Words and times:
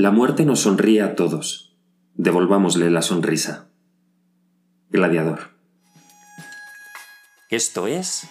La 0.00 0.10
muerte 0.10 0.46
nos 0.46 0.60
sonríe 0.60 1.02
a 1.02 1.14
todos. 1.14 1.76
Devolvámosle 2.14 2.88
la 2.88 3.02
sonrisa. 3.02 3.68
Gladiador. 4.88 5.50
Esto 7.50 7.86
es 7.86 8.26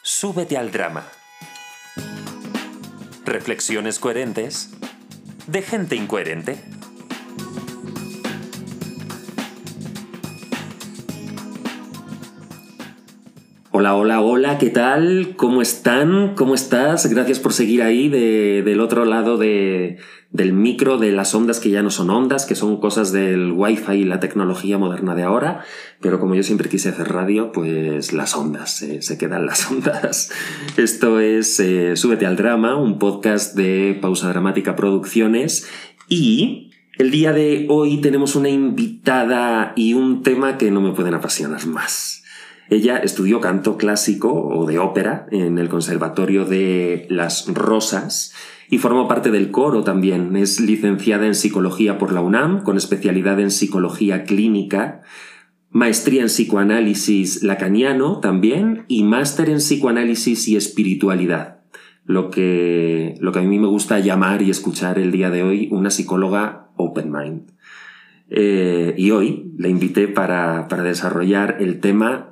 Súbete 0.00 0.56
al 0.56 0.72
drama. 0.72 1.04
Reflexiones 3.26 3.98
coherentes 3.98 4.70
de 5.48 5.60
gente 5.60 5.96
incoherente. 5.96 6.64
Hola, 13.80 13.94
hola, 13.94 14.20
hola, 14.22 14.58
¿qué 14.58 14.70
tal? 14.70 15.34
¿Cómo 15.36 15.62
están? 15.62 16.34
¿Cómo 16.34 16.56
estás? 16.56 17.06
Gracias 17.06 17.38
por 17.38 17.52
seguir 17.52 17.82
ahí 17.82 18.08
del 18.08 18.80
otro 18.80 19.04
lado 19.04 19.36
de, 19.36 19.98
del 20.32 20.52
micro, 20.52 20.98
de 20.98 21.12
las 21.12 21.32
ondas 21.32 21.60
que 21.60 21.70
ya 21.70 21.80
no 21.80 21.90
son 21.90 22.10
ondas, 22.10 22.44
que 22.44 22.56
son 22.56 22.80
cosas 22.80 23.12
del 23.12 23.52
wifi 23.52 23.92
y 23.92 24.04
la 24.04 24.18
tecnología 24.18 24.78
moderna 24.78 25.14
de 25.14 25.22
ahora. 25.22 25.62
Pero 26.00 26.18
como 26.18 26.34
yo 26.34 26.42
siempre 26.42 26.68
quise 26.68 26.88
hacer 26.88 27.06
radio, 27.12 27.52
pues 27.52 28.12
las 28.12 28.34
ondas, 28.34 28.82
eh, 28.82 29.00
se 29.00 29.16
quedan 29.16 29.46
las 29.46 29.70
ondas. 29.70 30.32
Esto 30.76 31.20
es 31.20 31.60
eh, 31.60 31.94
Súbete 31.94 32.26
al 32.26 32.34
Drama, 32.34 32.74
un 32.74 32.98
podcast 32.98 33.54
de 33.54 33.96
Pausa 34.02 34.28
Dramática 34.28 34.74
Producciones 34.74 35.68
y 36.08 36.72
el 36.96 37.12
día 37.12 37.32
de 37.32 37.68
hoy 37.70 38.00
tenemos 38.00 38.34
una 38.34 38.48
invitada 38.48 39.72
y 39.76 39.94
un 39.94 40.24
tema 40.24 40.58
que 40.58 40.72
no 40.72 40.80
me 40.80 40.90
pueden 40.90 41.14
apasionar 41.14 41.64
más. 41.68 42.24
Ella 42.70 42.98
estudió 42.98 43.40
canto 43.40 43.76
clásico 43.78 44.32
o 44.32 44.66
de 44.66 44.78
ópera 44.78 45.26
en 45.30 45.58
el 45.58 45.68
Conservatorio 45.68 46.44
de 46.44 47.06
las 47.08 47.46
Rosas 47.48 48.34
y 48.68 48.78
formó 48.78 49.08
parte 49.08 49.30
del 49.30 49.50
coro 49.50 49.84
también. 49.84 50.36
Es 50.36 50.60
licenciada 50.60 51.26
en 51.26 51.34
psicología 51.34 51.96
por 51.96 52.12
la 52.12 52.20
UNAM, 52.20 52.62
con 52.62 52.76
especialidad 52.76 53.40
en 53.40 53.50
psicología 53.50 54.24
clínica, 54.24 55.00
maestría 55.70 56.20
en 56.20 56.28
psicoanálisis 56.28 57.42
lacaniano 57.42 58.20
también 58.20 58.84
y 58.88 59.02
máster 59.02 59.48
en 59.48 59.58
psicoanálisis 59.58 60.48
y 60.48 60.56
espiritualidad. 60.56 61.60
Lo 62.04 62.30
que, 62.30 63.14
lo 63.20 63.32
que 63.32 63.38
a 63.38 63.42
mí 63.42 63.58
me 63.58 63.66
gusta 63.66 63.98
llamar 63.98 64.42
y 64.42 64.50
escuchar 64.50 64.98
el 64.98 65.10
día 65.10 65.30
de 65.30 65.42
hoy 65.42 65.68
una 65.70 65.90
psicóloga 65.90 66.68
open 66.76 67.12
mind. 67.12 67.50
Eh, 68.30 68.94
y 68.98 69.10
hoy 69.10 69.52
la 69.56 69.68
invité 69.68 70.06
para, 70.08 70.68
para 70.68 70.82
desarrollar 70.82 71.56
el 71.60 71.80
tema 71.80 72.27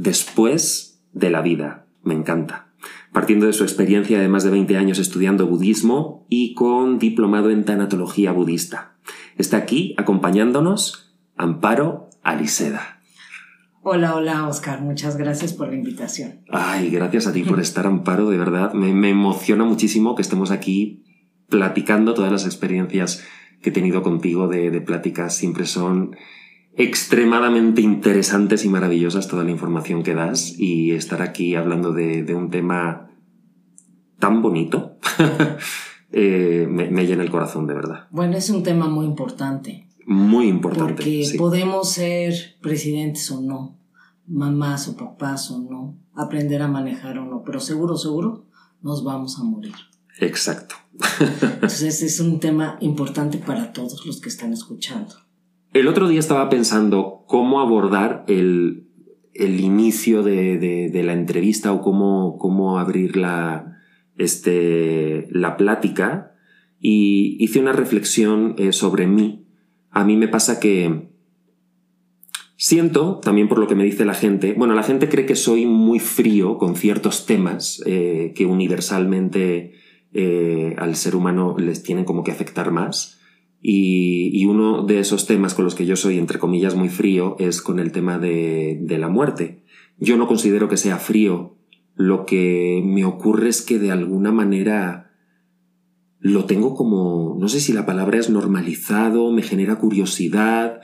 después 0.00 1.02
de 1.12 1.30
la 1.30 1.42
vida. 1.42 1.86
Me 2.02 2.14
encanta. 2.14 2.68
Partiendo 3.12 3.46
de 3.46 3.52
su 3.52 3.64
experiencia 3.64 4.18
de 4.18 4.28
más 4.28 4.44
de 4.44 4.50
20 4.50 4.76
años 4.78 4.98
estudiando 4.98 5.46
budismo 5.46 6.26
y 6.30 6.54
con 6.54 6.98
diplomado 6.98 7.50
en 7.50 7.64
tanatología 7.64 8.32
budista. 8.32 8.94
Está 9.36 9.58
aquí 9.58 9.94
acompañándonos 9.98 11.14
Amparo 11.36 12.08
Aliseda. 12.22 13.00
Hola, 13.82 14.14
hola 14.14 14.46
Oscar, 14.46 14.82
muchas 14.82 15.16
gracias 15.16 15.52
por 15.52 15.68
la 15.68 15.74
invitación. 15.74 16.44
Ay, 16.50 16.90
gracias 16.90 17.26
a 17.26 17.32
ti 17.32 17.42
por 17.42 17.60
estar 17.60 17.86
Amparo, 17.86 18.30
de 18.30 18.38
verdad. 18.38 18.72
Me, 18.72 18.94
me 18.94 19.10
emociona 19.10 19.64
muchísimo 19.64 20.14
que 20.14 20.22
estemos 20.22 20.50
aquí 20.50 21.04
platicando 21.48 22.14
todas 22.14 22.32
las 22.32 22.46
experiencias 22.46 23.24
que 23.60 23.70
he 23.70 23.72
tenido 23.72 24.02
contigo 24.02 24.48
de, 24.48 24.70
de 24.70 24.80
pláticas. 24.80 25.34
Siempre 25.34 25.66
son 25.66 26.16
extremadamente 26.76 27.82
interesantes 27.82 28.64
y 28.64 28.68
maravillosas 28.68 29.28
toda 29.28 29.44
la 29.44 29.50
información 29.50 30.02
que 30.02 30.14
das 30.14 30.58
y 30.58 30.92
estar 30.92 31.22
aquí 31.22 31.54
hablando 31.54 31.92
de, 31.92 32.22
de 32.22 32.34
un 32.34 32.50
tema 32.50 33.10
tan 34.18 34.42
bonito 34.42 34.96
eh, 36.12 36.66
me, 36.70 36.90
me, 36.90 37.06
llena 37.06 37.22
el 37.22 37.30
corazón 37.30 37.66
de 37.66 37.74
verdad. 37.74 38.06
Bueno, 38.10 38.36
es 38.36 38.50
un 38.50 38.62
tema 38.62 38.88
muy 38.88 39.06
importante. 39.06 39.88
Muy 40.06 40.48
importante. 40.48 40.94
Porque 40.94 41.24
sí. 41.24 41.38
podemos 41.38 41.90
ser 41.92 42.56
presidentes 42.60 43.30
o 43.30 43.40
no, 43.40 43.78
mamás 44.26 44.88
o 44.88 44.96
papás 44.96 45.50
o 45.50 45.58
no, 45.58 45.98
aprender 46.14 46.62
a 46.62 46.68
manejar 46.68 47.18
o 47.18 47.24
no, 47.24 47.42
pero 47.44 47.60
seguro, 47.60 47.96
seguro 47.96 48.46
nos 48.82 49.04
vamos 49.04 49.38
a 49.38 49.44
morir. 49.44 49.74
Exacto. 50.18 50.74
Entonces 51.42 52.02
es 52.02 52.20
un 52.20 52.40
tema 52.40 52.76
importante 52.80 53.38
para 53.38 53.72
todos 53.72 54.04
los 54.06 54.20
que 54.20 54.28
están 54.28 54.52
escuchando. 54.52 55.14
El 55.72 55.86
otro 55.86 56.08
día 56.08 56.18
estaba 56.18 56.48
pensando 56.48 57.24
cómo 57.26 57.60
abordar 57.60 58.24
el, 58.26 58.88
el 59.34 59.60
inicio 59.60 60.22
de, 60.22 60.58
de, 60.58 61.02
la 61.02 61.12
entrevista 61.12 61.72
o 61.72 61.80
cómo, 61.80 62.38
cómo 62.38 62.78
abrir 62.78 63.16
la, 63.16 63.78
este, 64.16 65.28
la 65.30 65.56
plática 65.56 66.32
y 66.80 67.36
hice 67.38 67.60
una 67.60 67.72
reflexión 67.72 68.56
eh, 68.58 68.72
sobre 68.72 69.06
mí. 69.06 69.46
A 69.90 70.04
mí 70.04 70.16
me 70.16 70.26
pasa 70.26 70.58
que 70.58 71.10
siento, 72.56 73.20
también 73.20 73.48
por 73.48 73.58
lo 73.58 73.68
que 73.68 73.76
me 73.76 73.84
dice 73.84 74.04
la 74.04 74.14
gente, 74.14 74.54
bueno, 74.54 74.74
la 74.74 74.82
gente 74.82 75.08
cree 75.08 75.24
que 75.24 75.36
soy 75.36 75.66
muy 75.66 76.00
frío 76.00 76.58
con 76.58 76.74
ciertos 76.74 77.26
temas 77.26 77.80
eh, 77.86 78.32
que 78.34 78.44
universalmente 78.44 79.74
eh, 80.12 80.74
al 80.78 80.96
ser 80.96 81.14
humano 81.14 81.54
les 81.58 81.84
tienen 81.84 82.04
como 82.04 82.24
que 82.24 82.32
afectar 82.32 82.72
más. 82.72 83.19
Y, 83.62 84.46
uno 84.46 84.84
de 84.84 85.00
esos 85.00 85.26
temas 85.26 85.54
con 85.54 85.64
los 85.64 85.74
que 85.74 85.86
yo 85.86 85.96
soy, 85.96 86.18
entre 86.18 86.38
comillas, 86.38 86.74
muy 86.74 86.88
frío 86.88 87.36
es 87.38 87.60
con 87.60 87.78
el 87.78 87.92
tema 87.92 88.18
de, 88.18 88.78
de, 88.80 88.98
la 88.98 89.08
muerte. 89.08 89.62
Yo 89.98 90.16
no 90.16 90.26
considero 90.26 90.68
que 90.68 90.76
sea 90.76 90.96
frío. 90.96 91.56
Lo 91.94 92.24
que 92.24 92.82
me 92.84 93.04
ocurre 93.04 93.50
es 93.50 93.62
que 93.62 93.78
de 93.78 93.90
alguna 93.90 94.32
manera 94.32 95.12
lo 96.18 96.46
tengo 96.46 96.74
como, 96.74 97.36
no 97.38 97.48
sé 97.48 97.60
si 97.60 97.72
la 97.72 97.86
palabra 97.86 98.18
es 98.18 98.30
normalizado, 98.30 99.30
me 99.30 99.42
genera 99.42 99.76
curiosidad, 99.76 100.80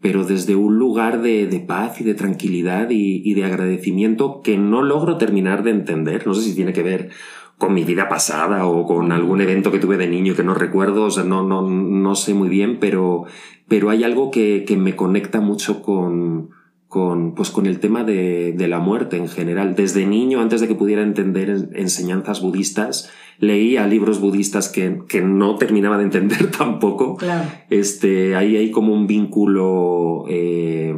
pero 0.00 0.24
desde 0.24 0.54
un 0.54 0.78
lugar 0.78 1.22
de, 1.22 1.46
de 1.46 1.60
paz 1.60 2.00
y 2.00 2.04
de 2.04 2.14
tranquilidad 2.14 2.88
y 2.90 3.34
de 3.34 3.44
agradecimiento 3.44 4.40
que 4.42 4.56
no 4.56 4.82
logro 4.82 5.18
terminar 5.18 5.64
de 5.64 5.70
entender. 5.72 6.26
No 6.26 6.34
sé 6.34 6.42
si 6.42 6.54
tiene 6.54 6.72
que 6.72 6.82
ver 6.82 7.10
con 7.58 7.72
mi 7.72 7.84
vida 7.84 8.08
pasada 8.08 8.66
o 8.66 8.84
con 8.86 9.12
algún 9.12 9.40
evento 9.40 9.72
que 9.72 9.78
tuve 9.78 9.96
de 9.96 10.08
niño 10.08 10.34
que 10.34 10.42
no 10.42 10.54
recuerdo, 10.54 11.04
o 11.04 11.10
sea, 11.10 11.24
no, 11.24 11.42
no, 11.42 11.62
no 11.62 12.14
sé 12.14 12.34
muy 12.34 12.48
bien, 12.48 12.78
pero, 12.80 13.24
pero 13.68 13.90
hay 13.90 14.04
algo 14.04 14.30
que, 14.30 14.64
que 14.66 14.76
me 14.76 14.94
conecta 14.94 15.40
mucho 15.40 15.82
con, 15.82 16.50
con, 16.88 17.34
pues 17.34 17.50
con 17.50 17.66
el 17.66 17.80
tema 17.80 18.04
de, 18.04 18.52
de, 18.52 18.68
la 18.68 18.78
muerte 18.78 19.16
en 19.16 19.28
general. 19.28 19.74
Desde 19.74 20.06
niño, 20.06 20.40
antes 20.40 20.60
de 20.60 20.68
que 20.68 20.74
pudiera 20.74 21.02
entender 21.02 21.70
enseñanzas 21.74 22.42
budistas, 22.42 23.10
leía 23.38 23.86
libros 23.86 24.20
budistas 24.20 24.68
que, 24.68 25.00
que 25.08 25.20
no 25.20 25.56
terminaba 25.56 25.98
de 25.98 26.04
entender 26.04 26.50
tampoco. 26.58 27.16
Claro. 27.16 27.48
Este, 27.70 28.36
ahí 28.36 28.56
hay 28.56 28.70
como 28.70 28.92
un 28.92 29.06
vínculo, 29.06 30.24
eh, 30.28 30.94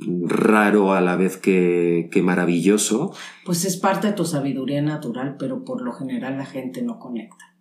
raro 0.00 0.92
a 0.92 1.00
la 1.00 1.16
vez 1.16 1.36
que, 1.36 2.08
que, 2.10 2.22
maravilloso. 2.22 3.12
Pues 3.44 3.64
es 3.64 3.76
parte 3.76 4.08
de 4.08 4.12
tu 4.14 4.24
sabiduría 4.24 4.82
natural, 4.82 5.36
pero 5.38 5.64
por 5.64 5.82
lo 5.82 5.92
general 5.92 6.38
la 6.38 6.46
gente 6.46 6.82
no 6.82 6.98
conecta. 6.98 7.52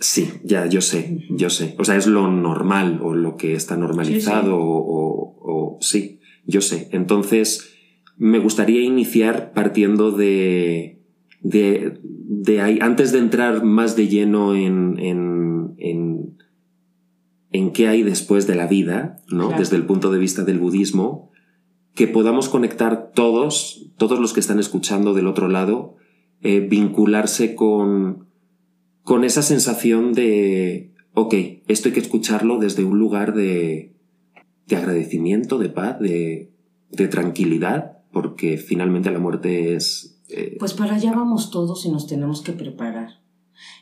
Sí, 0.00 0.30
ya, 0.44 0.66
yo 0.66 0.80
sé, 0.80 1.26
yo 1.30 1.50
sé. 1.50 1.74
O 1.78 1.84
sea, 1.84 1.96
es 1.96 2.06
lo 2.06 2.30
normal 2.30 3.00
o 3.02 3.14
lo 3.14 3.36
que 3.36 3.54
está 3.54 3.76
normalizado 3.76 4.42
sí, 4.42 4.48
sí. 4.48 4.52
O, 4.52 4.62
o, 4.62 5.76
o, 5.76 5.78
sí, 5.80 6.20
yo 6.46 6.60
sé. 6.60 6.88
Entonces, 6.92 7.74
me 8.16 8.38
gustaría 8.38 8.82
iniciar 8.82 9.52
partiendo 9.52 10.12
de, 10.12 11.02
de, 11.40 11.98
de 12.02 12.60
ahí, 12.60 12.78
antes 12.80 13.10
de 13.12 13.18
entrar 13.18 13.64
más 13.64 13.96
de 13.96 14.08
lleno 14.08 14.54
en, 14.54 14.98
en, 14.98 15.74
en, 15.78 16.38
en 17.50 17.72
qué 17.72 17.88
hay 17.88 18.02
después 18.02 18.46
de 18.46 18.54
la 18.54 18.66
vida, 18.66 19.16
¿no? 19.28 19.48
Claro. 19.48 19.60
Desde 19.60 19.76
el 19.76 19.86
punto 19.86 20.12
de 20.12 20.18
vista 20.18 20.44
del 20.44 20.58
budismo, 20.60 21.27
que 21.98 22.06
podamos 22.06 22.48
conectar 22.48 23.10
todos, 23.12 23.90
todos 23.96 24.20
los 24.20 24.32
que 24.32 24.38
están 24.38 24.60
escuchando 24.60 25.14
del 25.14 25.26
otro 25.26 25.48
lado, 25.48 25.96
eh, 26.42 26.60
vincularse 26.60 27.56
con, 27.56 28.28
con 29.02 29.24
esa 29.24 29.42
sensación 29.42 30.12
de, 30.12 30.94
ok, 31.14 31.34
esto 31.66 31.88
hay 31.88 31.94
que 31.94 32.00
escucharlo 32.00 32.58
desde 32.58 32.84
un 32.84 33.00
lugar 33.00 33.34
de, 33.34 33.96
de 34.68 34.76
agradecimiento, 34.76 35.58
de 35.58 35.70
paz, 35.70 35.98
de, 35.98 36.52
de, 36.92 37.08
tranquilidad, 37.08 37.98
porque 38.12 38.58
finalmente 38.58 39.10
la 39.10 39.18
muerte 39.18 39.74
es... 39.74 40.22
Eh... 40.28 40.54
Pues 40.60 40.74
para 40.74 40.94
allá 40.94 41.10
vamos 41.10 41.50
todos 41.50 41.84
y 41.84 41.90
nos 41.90 42.06
tenemos 42.06 42.42
que 42.42 42.52
preparar. 42.52 43.22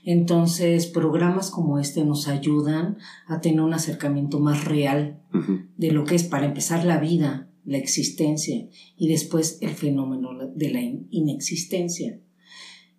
Entonces, 0.04 0.86
programas 0.86 1.50
como 1.50 1.78
este 1.78 2.02
nos 2.06 2.28
ayudan 2.28 2.96
a 3.26 3.42
tener 3.42 3.60
un 3.60 3.74
acercamiento 3.74 4.40
más 4.40 4.64
real 4.64 5.20
uh 5.34 5.36
-huh. 5.36 5.66
de 5.76 5.90
lo 5.92 6.04
que 6.04 6.14
es, 6.14 6.24
para 6.24 6.46
empezar, 6.46 6.86
la 6.86 6.98
vida, 6.98 7.50
la 7.66 7.76
existencia 7.76 8.68
y 8.96 9.08
después 9.08 9.58
el 9.60 9.74
fenómeno 9.74 10.30
de 10.54 10.70
la 10.70 10.80
inexistencia. 11.10 12.20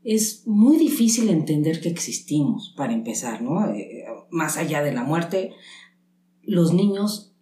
Es 0.03 0.45
muy 0.45 0.77
difícil 0.77 1.29
entender 1.29 1.81
que 1.81 1.89
existimos, 1.89 2.73
para 2.77 2.93
empezar, 2.93 3.41
¿no? 3.41 3.67
Eh, 3.73 4.05
más 4.29 4.57
allá 4.57 4.83
de 4.83 4.93
la 4.93 5.03
muerte, 5.03 5.53
los 6.43 6.73
niños, 6.73 7.33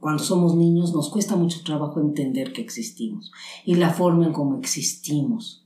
cuando 0.00 0.22
somos 0.24 0.56
niños, 0.56 0.92
nos 0.92 1.10
cuesta 1.10 1.36
mucho 1.36 1.62
trabajo 1.64 2.00
entender 2.00 2.52
que 2.52 2.62
existimos 2.62 3.30
y 3.64 3.76
la 3.76 3.90
forma 3.90 4.26
en 4.26 4.32
cómo 4.32 4.58
existimos. 4.58 5.64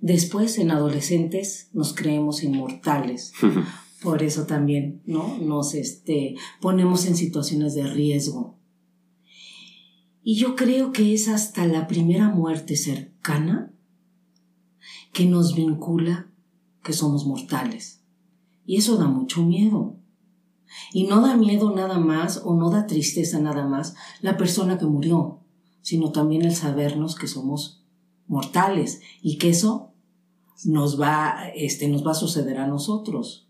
Después, 0.00 0.58
en 0.58 0.70
adolescentes, 0.70 1.68
nos 1.74 1.92
creemos 1.92 2.42
inmortales 2.42 3.32
Por 4.02 4.22
eso 4.22 4.46
también, 4.46 5.02
¿no? 5.04 5.36
Nos 5.38 5.74
este, 5.74 6.34
ponemos 6.60 7.06
en 7.06 7.16
situaciones 7.16 7.74
de 7.74 7.86
riesgo. 7.86 8.58
Y 10.22 10.36
yo 10.36 10.54
creo 10.54 10.92
que 10.92 11.14
es 11.14 11.28
hasta 11.28 11.66
la 11.66 11.86
primera 11.86 12.28
muerte 12.28 12.76
cercana 12.76 13.72
que 15.12 15.24
nos 15.26 15.54
vincula 15.54 16.30
que 16.82 16.92
somos 16.92 17.26
mortales. 17.26 18.04
Y 18.64 18.76
eso 18.76 18.96
da 18.96 19.06
mucho 19.06 19.42
miedo. 19.42 19.96
Y 20.92 21.04
no 21.04 21.20
da 21.20 21.36
miedo 21.36 21.74
nada 21.74 21.98
más 21.98 22.42
o 22.44 22.54
no 22.54 22.70
da 22.70 22.86
tristeza 22.86 23.40
nada 23.40 23.66
más 23.66 23.94
la 24.20 24.36
persona 24.36 24.78
que 24.78 24.86
murió, 24.86 25.40
sino 25.80 26.12
también 26.12 26.42
el 26.42 26.54
sabernos 26.54 27.16
que 27.16 27.26
somos 27.26 27.84
mortales 28.28 29.00
y 29.20 29.38
que 29.38 29.48
eso 29.48 29.92
nos 30.64 31.00
va, 31.00 31.48
este, 31.54 31.88
nos 31.88 32.06
va 32.06 32.12
a 32.12 32.14
suceder 32.14 32.58
a 32.58 32.66
nosotros. 32.66 33.48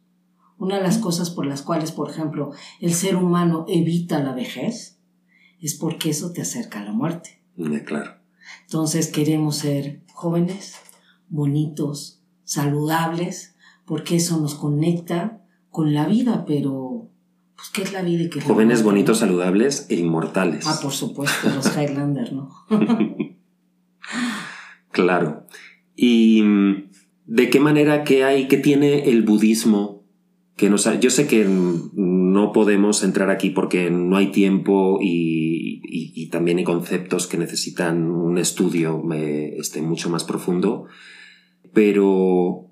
Una 0.56 0.76
de 0.76 0.82
las 0.82 0.98
cosas 0.98 1.30
por 1.30 1.46
las 1.46 1.62
cuales, 1.62 1.92
por 1.92 2.10
ejemplo, 2.10 2.52
el 2.80 2.94
ser 2.94 3.16
humano 3.16 3.64
evita 3.68 4.22
la 4.22 4.32
vejez 4.32 4.99
es 5.60 5.74
porque 5.74 6.10
eso 6.10 6.32
te 6.32 6.42
acerca 6.42 6.80
a 6.80 6.84
la 6.84 6.92
muerte. 6.92 7.42
Claro. 7.84 8.14
Entonces 8.64 9.08
queremos 9.08 9.56
ser 9.56 10.02
jóvenes, 10.12 10.76
bonitos, 11.28 12.22
saludables, 12.44 13.56
porque 13.84 14.16
eso 14.16 14.40
nos 14.40 14.54
conecta 14.54 15.42
con 15.70 15.94
la 15.94 16.06
vida, 16.06 16.44
pero 16.46 17.10
pues 17.56 17.68
¿qué 17.70 17.82
es 17.82 17.92
la 17.92 18.02
vida? 18.02 18.22
Y 18.22 18.40
Jóvenes, 18.40 18.82
bonitos, 18.82 19.18
saludables 19.18 19.86
e 19.90 19.96
inmortales. 19.96 20.66
Ah, 20.66 20.78
por 20.82 20.92
supuesto, 20.92 21.50
los 21.50 21.66
Highlander, 21.76 22.32
¿no? 22.32 22.50
claro. 24.90 25.46
¿Y 25.94 26.42
mm, 26.42 26.90
de 27.26 27.50
qué 27.50 27.60
manera 27.60 28.04
que 28.04 28.24
hay, 28.24 28.48
que 28.48 28.56
tiene 28.56 29.10
el 29.10 29.22
budismo 29.22 30.00
que 30.56 30.68
nos 30.68 30.88
yo 31.00 31.10
sé 31.10 31.26
que 31.26 31.46
no 32.32 32.52
podemos 32.52 33.02
entrar 33.02 33.30
aquí 33.30 33.50
porque 33.50 33.90
no 33.90 34.16
hay 34.16 34.28
tiempo 34.28 34.98
y, 35.00 36.28
también 36.30 36.58
hay 36.58 36.64
conceptos 36.64 37.26
que 37.26 37.38
necesitan 37.38 38.08
un 38.08 38.38
estudio 38.38 39.02
eh, 39.12 39.56
este, 39.58 39.82
mucho 39.82 40.08
más 40.10 40.22
profundo, 40.22 40.86
pero 41.72 42.68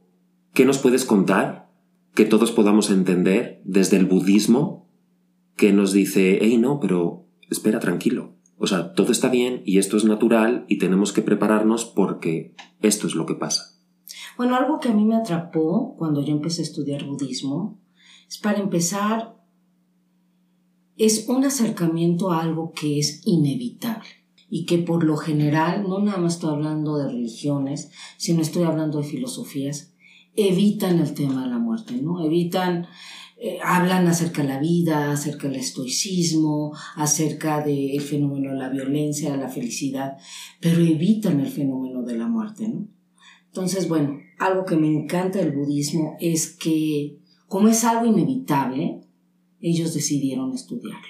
¿qué 0.54 0.64
nos 0.64 0.78
puedes 0.78 1.04
contar 1.04 1.68
que 2.14 2.24
todos 2.24 2.52
podamos 2.52 2.90
entender 2.90 3.60
desde 3.64 3.96
el 3.96 4.06
budismo 4.06 4.88
que 5.56 5.72
nos 5.72 5.92
dice, 5.92 6.38
hey, 6.40 6.56
no, 6.56 6.78
pero 6.78 7.26
espera, 7.50 7.80
tranquilo. 7.80 8.36
O 8.58 8.66
sea, 8.66 8.92
todo 8.92 9.12
está 9.12 9.28
bien 9.28 9.62
y 9.64 9.78
esto 9.78 9.96
es 9.96 10.04
natural 10.04 10.64
y 10.68 10.78
tenemos 10.78 11.12
que 11.12 11.22
prepararnos 11.22 11.84
porque 11.84 12.54
esto 12.80 13.06
es 13.06 13.14
lo 13.14 13.26
que 13.26 13.34
pasa. 13.34 13.78
Bueno, 14.36 14.56
algo 14.56 14.80
que 14.80 14.88
a 14.88 14.94
mí 14.94 15.04
me 15.04 15.16
atrapó 15.16 15.96
cuando 15.96 16.22
yo 16.22 16.32
empecé 16.32 16.62
a 16.62 16.64
estudiar 16.64 17.04
budismo 17.04 17.80
es 18.28 18.38
para 18.38 18.58
empezar, 18.58 19.36
es 20.98 21.28
un 21.28 21.44
acercamiento 21.44 22.32
a 22.32 22.42
algo 22.42 22.72
que 22.72 22.98
es 22.98 23.22
inevitable 23.24 24.08
y 24.50 24.66
que 24.66 24.78
por 24.78 25.04
lo 25.04 25.16
general, 25.16 25.84
no 25.88 26.00
nada 26.00 26.18
más 26.18 26.34
estoy 26.34 26.54
hablando 26.54 26.98
de 26.98 27.08
religiones, 27.08 27.90
sino 28.16 28.42
estoy 28.42 28.64
hablando 28.64 28.98
de 28.98 29.04
filosofías, 29.04 29.94
evitan 30.34 30.98
el 30.98 31.14
tema 31.14 31.44
de 31.44 31.50
la 31.50 31.58
muerte, 31.58 31.94
¿no? 32.02 32.24
Evitan, 32.24 32.86
eh, 33.38 33.58
hablan 33.62 34.06
acerca 34.08 34.42
de 34.42 34.48
la 34.48 34.58
vida, 34.58 35.12
acerca 35.12 35.48
del 35.48 35.60
estoicismo, 35.60 36.72
acerca 36.96 37.60
del 37.62 38.00
fenómeno 38.00 38.52
de 38.52 38.58
la 38.58 38.68
violencia, 38.68 39.30
de 39.30 39.38
la 39.38 39.48
felicidad, 39.48 40.16
pero 40.60 40.80
evitan 40.80 41.40
el 41.40 41.48
fenómeno 41.48 42.02
de 42.02 42.16
la 42.16 42.26
muerte, 42.26 42.68
¿no? 42.68 42.88
Entonces, 43.46 43.88
bueno, 43.88 44.18
algo 44.38 44.64
que 44.64 44.76
me 44.76 44.88
encanta 44.88 45.38
del 45.38 45.52
budismo 45.52 46.16
es 46.20 46.56
que, 46.56 47.18
como 47.46 47.68
es 47.68 47.84
algo 47.84 48.06
inevitable, 48.06 49.07
ellos 49.60 49.94
decidieron 49.94 50.52
estudiarlo. 50.54 51.06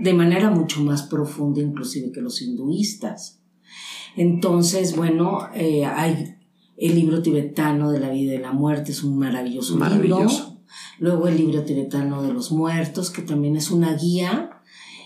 De 0.00 0.14
manera 0.14 0.50
mucho 0.50 0.82
más 0.82 1.02
profunda 1.02 1.60
inclusive 1.60 2.12
que 2.12 2.20
los 2.20 2.42
hinduistas. 2.42 3.40
Entonces, 4.16 4.96
bueno, 4.96 5.48
eh, 5.54 5.84
hay 5.84 6.36
el 6.76 6.94
libro 6.94 7.22
tibetano 7.22 7.90
de 7.90 8.00
la 8.00 8.10
vida 8.10 8.34
y 8.34 8.38
la 8.38 8.52
muerte, 8.52 8.92
es 8.92 9.04
un 9.04 9.18
maravilloso, 9.18 9.76
maravilloso. 9.76 10.44
libro. 10.44 10.62
Luego 10.98 11.28
el 11.28 11.36
libro 11.36 11.62
tibetano 11.62 12.22
de 12.22 12.32
los 12.32 12.50
muertos, 12.50 13.10
que 13.10 13.22
también 13.22 13.56
es 13.56 13.70
una 13.70 13.94
guía 13.94 14.62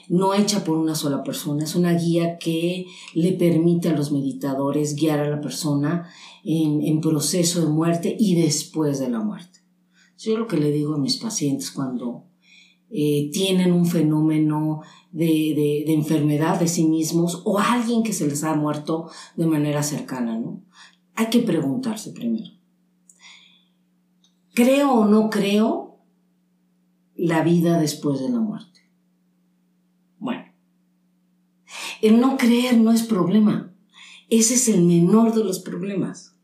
no 0.09 0.35
hecha 0.35 0.65
por 0.65 0.79
una 0.79 0.95
sola 0.95 1.23
persona, 1.23 1.65
es 1.65 1.75
una 1.75 1.93
guía 1.93 2.39
que 2.39 2.87
le 3.15 3.33
permite 3.33 3.89
a 3.89 3.97
los 3.97 4.13
meditadores 4.13 4.95
guiar 4.95 5.21
a 5.21 5.29
la 5.29 5.41
persona 5.41 6.09
en, 6.45 7.01
proceso 7.01 7.61
de 7.61 7.67
muerte 7.67 8.17
y 8.19 8.41
después 8.41 8.99
de 8.99 9.09
la 9.09 9.21
muerte. 9.21 9.61
Yo 10.19 10.39
lo 10.39 10.47
que 10.47 10.59
le 10.59 10.71
digo 10.71 10.95
a 10.95 10.99
mis 10.99 11.17
pacientes 11.17 11.71
cuando 11.71 12.26
eh, 12.91 13.31
tienen 13.33 13.73
un 13.73 13.87
fenómeno 13.87 14.83
de, 15.13 15.85
de, 15.87 15.93
enfermedad 15.93 16.61
de 16.61 16.69
sí 16.69 16.87
mismos 16.87 17.43
o 17.45 17.59
alguien 17.59 18.03
que 18.03 18.13
se 18.13 18.27
les 18.27 18.45
ha 18.45 18.55
muerto 18.55 19.11
de 19.37 19.47
manera 19.47 19.83
cercana, 19.83 20.39
¿no? 20.39 20.63
Hay 21.15 21.27
que 21.27 21.41
preguntarse 21.41 22.13
primero. 22.13 22.51
¿Creo 24.55 24.93
o 24.93 25.05
no 25.07 25.31
creo 25.31 25.99
la 27.15 27.43
vida 27.43 27.79
después 27.79 28.21
de 28.21 28.29
la 28.29 28.41
muerte? 28.41 28.77
El 32.03 32.21
no 32.21 32.37
creer 32.37 32.77
no 32.77 32.93
es 32.93 33.03
problema. 33.03 33.73
Ese 34.29 34.55
es 34.55 34.69
el 34.69 34.83
menor 34.83 35.35
de 35.35 35.45
los 35.45 35.61
problemas. 35.61 36.36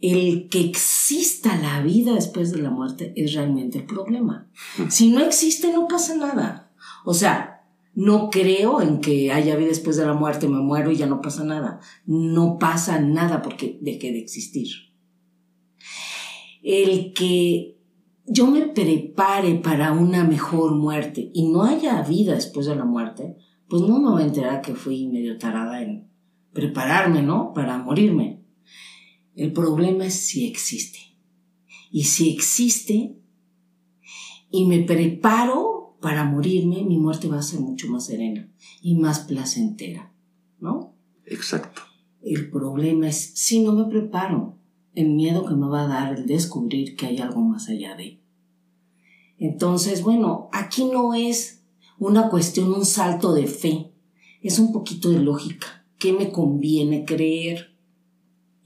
El 0.00 0.48
que 0.48 0.60
exista 0.60 1.56
la 1.56 1.82
vida 1.82 2.14
después 2.14 2.52
de 2.52 2.62
la 2.62 2.70
muerte 2.70 3.12
es 3.16 3.34
realmente 3.34 3.78
el 3.78 3.84
problema. 3.84 4.48
Si 4.88 5.10
no 5.10 5.20
existe, 5.20 5.72
no 5.72 5.88
pasa 5.88 6.16
nada. 6.16 6.70
O 7.04 7.14
sea, 7.14 7.66
no 7.94 8.30
creo 8.30 8.80
en 8.80 9.00
que 9.00 9.32
haya 9.32 9.56
vida 9.56 9.68
después 9.68 9.96
de 9.96 10.06
la 10.06 10.14
muerte, 10.14 10.46
me 10.48 10.60
muero 10.60 10.92
y 10.92 10.96
ya 10.96 11.06
no 11.06 11.20
pasa 11.20 11.42
nada. 11.42 11.80
No 12.06 12.58
pasa 12.58 13.00
nada 13.00 13.42
porque 13.42 13.78
deje 13.80 14.12
de 14.12 14.20
existir. 14.20 14.68
El 16.62 17.12
que 17.12 17.76
yo 18.24 18.46
me 18.46 18.68
prepare 18.68 19.56
para 19.56 19.92
una 19.92 20.22
mejor 20.22 20.76
muerte 20.76 21.30
y 21.34 21.50
no 21.50 21.64
haya 21.64 22.02
vida 22.02 22.34
después 22.34 22.66
de 22.66 22.76
la 22.76 22.84
muerte, 22.84 23.36
pues 23.68 23.82
no 23.82 23.98
me 23.98 24.10
voy 24.10 24.22
a 24.22 24.26
enterar 24.26 24.60
que 24.62 24.74
fui 24.74 25.08
medio 25.08 25.36
tarada 25.38 25.82
en 25.82 26.08
prepararme, 26.52 27.22
¿no? 27.22 27.52
Para 27.52 27.78
morirme. 27.78 28.37
El 29.38 29.52
problema 29.52 30.04
es 30.04 30.14
si 30.14 30.48
existe. 30.48 30.98
Y 31.92 32.04
si 32.04 32.28
existe 32.30 33.14
y 34.50 34.66
me 34.66 34.80
preparo 34.80 35.96
para 36.00 36.24
morirme, 36.24 36.82
mi 36.82 36.98
muerte 36.98 37.28
va 37.28 37.38
a 37.38 37.42
ser 37.42 37.60
mucho 37.60 37.86
más 37.86 38.06
serena 38.06 38.50
y 38.82 38.96
más 38.96 39.20
placentera, 39.20 40.12
¿no? 40.58 40.92
Exacto. 41.24 41.82
El 42.20 42.50
problema 42.50 43.06
es 43.06 43.30
si 43.36 43.60
no 43.62 43.74
me 43.74 43.84
preparo, 43.84 44.58
el 44.96 45.10
miedo 45.10 45.46
que 45.46 45.54
me 45.54 45.68
va 45.68 45.84
a 45.84 45.88
dar 45.88 46.18
el 46.18 46.26
descubrir 46.26 46.96
que 46.96 47.06
hay 47.06 47.18
algo 47.18 47.40
más 47.40 47.68
allá 47.68 47.94
de. 47.94 48.20
Entonces, 49.38 50.02
bueno, 50.02 50.48
aquí 50.52 50.84
no 50.84 51.14
es 51.14 51.62
una 51.96 52.28
cuestión, 52.28 52.72
un 52.72 52.84
salto 52.84 53.32
de 53.34 53.46
fe. 53.46 53.92
Es 54.42 54.58
un 54.58 54.72
poquito 54.72 55.10
de 55.10 55.20
lógica. 55.20 55.86
¿Qué 55.96 56.12
me 56.12 56.32
conviene 56.32 57.04
creer? 57.04 57.77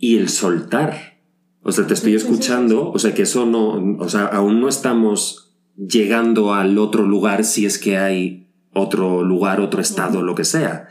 Y 0.02 0.18
el 0.18 0.28
soltar. 0.28 1.20
O 1.62 1.70
sea, 1.70 1.86
te 1.86 1.94
estoy 1.94 2.16
escuchando, 2.16 2.90
o 2.90 2.98
sea, 2.98 3.14
que 3.14 3.22
eso 3.22 3.46
no, 3.46 3.96
o 4.00 4.08
sea, 4.08 4.26
aún 4.26 4.60
no 4.60 4.68
estamos 4.68 5.54
llegando 5.76 6.54
al 6.54 6.76
otro 6.76 7.06
lugar 7.06 7.44
si 7.44 7.66
es 7.66 7.78
que 7.78 7.98
hay 7.98 8.48
otro 8.72 9.22
lugar, 9.22 9.60
otro 9.60 9.80
estado, 9.80 10.22
lo 10.22 10.34
que 10.34 10.44
sea. 10.44 10.88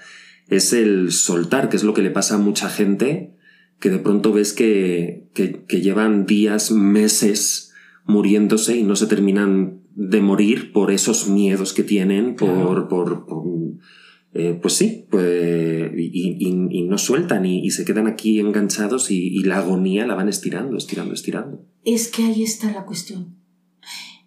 Es 0.47 0.71
el 0.71 1.11
soltar, 1.11 1.67
que 1.67 1.75
es 1.75 1.83
lo 1.83 1.93
que 1.93 2.03
le 2.03 2.09
pasa 2.09 2.35
a 2.35 2.37
mucha 2.37 2.69
gente, 2.69 3.35
que 3.81 3.89
de 3.89 3.99
pronto 3.99 4.31
ves 4.31 4.53
que, 4.53 5.27
que, 5.33 5.65
que 5.65 5.81
llevan 5.81 6.25
días, 6.25 6.71
meses 6.71 7.73
muriéndose 8.05 8.77
y 8.77 8.83
no 8.83 8.95
se 8.95 9.07
terminan 9.07 9.81
de 9.95 10.21
morir 10.21 10.71
por 10.71 10.91
esos 10.91 11.27
miedos 11.27 11.73
que 11.73 11.83
tienen, 11.83 12.35
por, 12.35 12.87
por, 12.87 13.25
eh, 14.33 14.57
pues 14.61 14.75
sí, 14.75 15.05
pues, 15.09 15.91
y, 15.97 16.83
no 16.87 16.97
sueltan 16.97 17.45
y, 17.45 17.69
se 17.71 17.83
quedan 17.83 18.07
aquí 18.07 18.39
enganchados 18.39 19.11
y, 19.11 19.43
la 19.43 19.57
agonía 19.57 20.07
la 20.07 20.15
van 20.15 20.29
estirando, 20.29 20.77
estirando, 20.77 21.13
estirando. 21.13 21.65
Es 21.83 22.07
que 22.07 22.23
ahí 22.23 22.43
está 22.43 22.71
la 22.71 22.85
cuestión. 22.85 23.35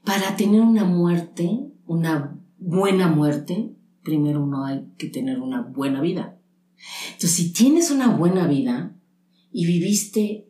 Para 0.05 0.37
tener 0.37 0.61
una 0.61 0.85
muerte, 0.85 1.49
una 1.87 2.39
buena 2.59 3.09
muerte, 3.09 3.73
primero 4.03 4.43
uno 4.43 4.67
hay 4.67 4.85
que 4.99 5.09
tener 5.09 5.41
una 5.41 5.63
buena 5.63 6.03
vida. 6.03 6.39
Entonces, 7.07 7.31
si 7.31 7.53
tienes 7.53 7.91
una 7.91 8.09
buena 8.09 8.47
vida 8.47 8.95
y 9.51 9.65
viviste 9.65 10.49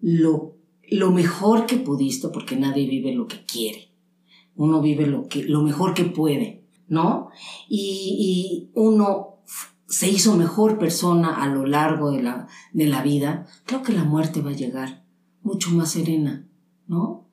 lo, 0.00 0.56
lo 0.90 1.12
mejor 1.12 1.66
que 1.66 1.76
pudiste, 1.76 2.28
porque 2.28 2.56
nadie 2.56 2.88
vive 2.88 3.14
lo 3.14 3.28
que 3.28 3.44
quiere, 3.44 3.92
uno 4.56 4.82
vive 4.82 5.06
lo, 5.06 5.28
que, 5.28 5.44
lo 5.44 5.62
mejor 5.62 5.94
que 5.94 6.04
puede, 6.04 6.64
¿no? 6.88 7.30
Y, 7.68 8.70
uno 8.74 9.36
se 9.86 10.08
hizo 10.08 10.36
mejor 10.36 10.78
persona 10.78 11.42
a 11.42 11.46
lo 11.46 11.64
largo 11.64 12.10
de 12.10 12.22
la, 12.22 12.48
de 12.72 12.86
la 12.86 13.02
vida, 13.02 13.46
creo 13.64 13.82
que 13.82 13.94
la 13.94 14.04
muerte 14.04 14.42
va 14.42 14.50
a 14.50 14.54
llegar 14.54 15.04
mucho 15.42 15.70
más 15.70 15.92
serena, 15.92 16.46
¿no? 16.86 17.28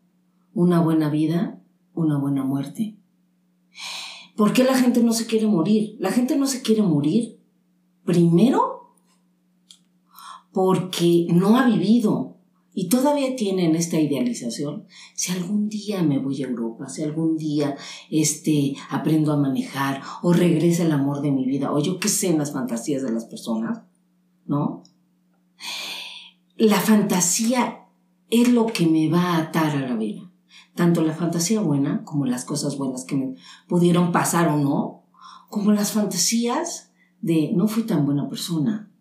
una 0.55 0.79
buena 0.79 1.09
vida, 1.09 1.61
una 1.93 2.17
buena 2.17 2.43
muerte. 2.43 2.97
¿Por 4.35 4.53
qué 4.53 4.63
la 4.63 4.75
gente 4.75 5.03
no 5.03 5.11
se 5.13 5.27
quiere 5.27 5.47
morir? 5.47 5.97
La 5.99 6.11
gente 6.11 6.37
no 6.37 6.47
se 6.47 6.61
quiere 6.61 6.81
morir 6.81 7.39
primero 8.05 8.95
porque 10.51 11.27
no 11.29 11.57
ha 11.57 11.67
vivido, 11.67 12.34
y 12.75 12.89
todavía 12.89 13.37
tienen 13.37 13.73
esta 13.73 13.97
idealización. 13.99 14.85
Si 15.15 15.31
algún 15.31 15.69
día 15.69 16.03
me 16.03 16.19
voy 16.19 16.43
a 16.43 16.47
Europa, 16.47 16.89
si 16.89 17.03
algún 17.03 17.37
día 17.37 17.77
este, 18.11 18.75
aprendo 18.89 19.31
a 19.31 19.37
manejar 19.37 20.01
o 20.21 20.33
regresa 20.33 20.83
el 20.83 20.91
amor 20.91 21.21
de 21.21 21.31
mi 21.31 21.45
vida, 21.45 21.71
o 21.71 21.79
yo 21.79 21.99
qué 21.99 22.09
sé 22.09 22.27
en 22.27 22.37
las 22.37 22.51
fantasías 22.51 23.01
de 23.01 23.13
las 23.13 23.25
personas, 23.25 23.83
¿no? 24.45 24.83
La 26.57 26.79
fantasía 26.81 27.85
es 28.29 28.49
lo 28.49 28.65
que 28.65 28.85
me 28.85 29.09
va 29.09 29.35
a 29.35 29.37
atar 29.37 29.77
a 29.77 29.87
la 29.87 29.95
vida. 29.95 30.29
Tanto 30.75 31.01
la 31.01 31.13
fantasía 31.13 31.61
buena 31.61 32.03
como 32.03 32.25
las 32.25 32.43
cosas 32.43 32.77
buenas 32.77 33.05
que 33.05 33.15
me 33.15 33.35
pudieron 33.69 34.11
pasar 34.11 34.49
o 34.49 34.57
no, 34.57 35.05
como 35.49 35.71
las 35.71 35.93
fantasías 35.93 36.91
de 37.21 37.53
no 37.55 37.69
fui 37.69 37.83
tan 37.83 38.05
buena 38.05 38.27
persona, 38.27 38.91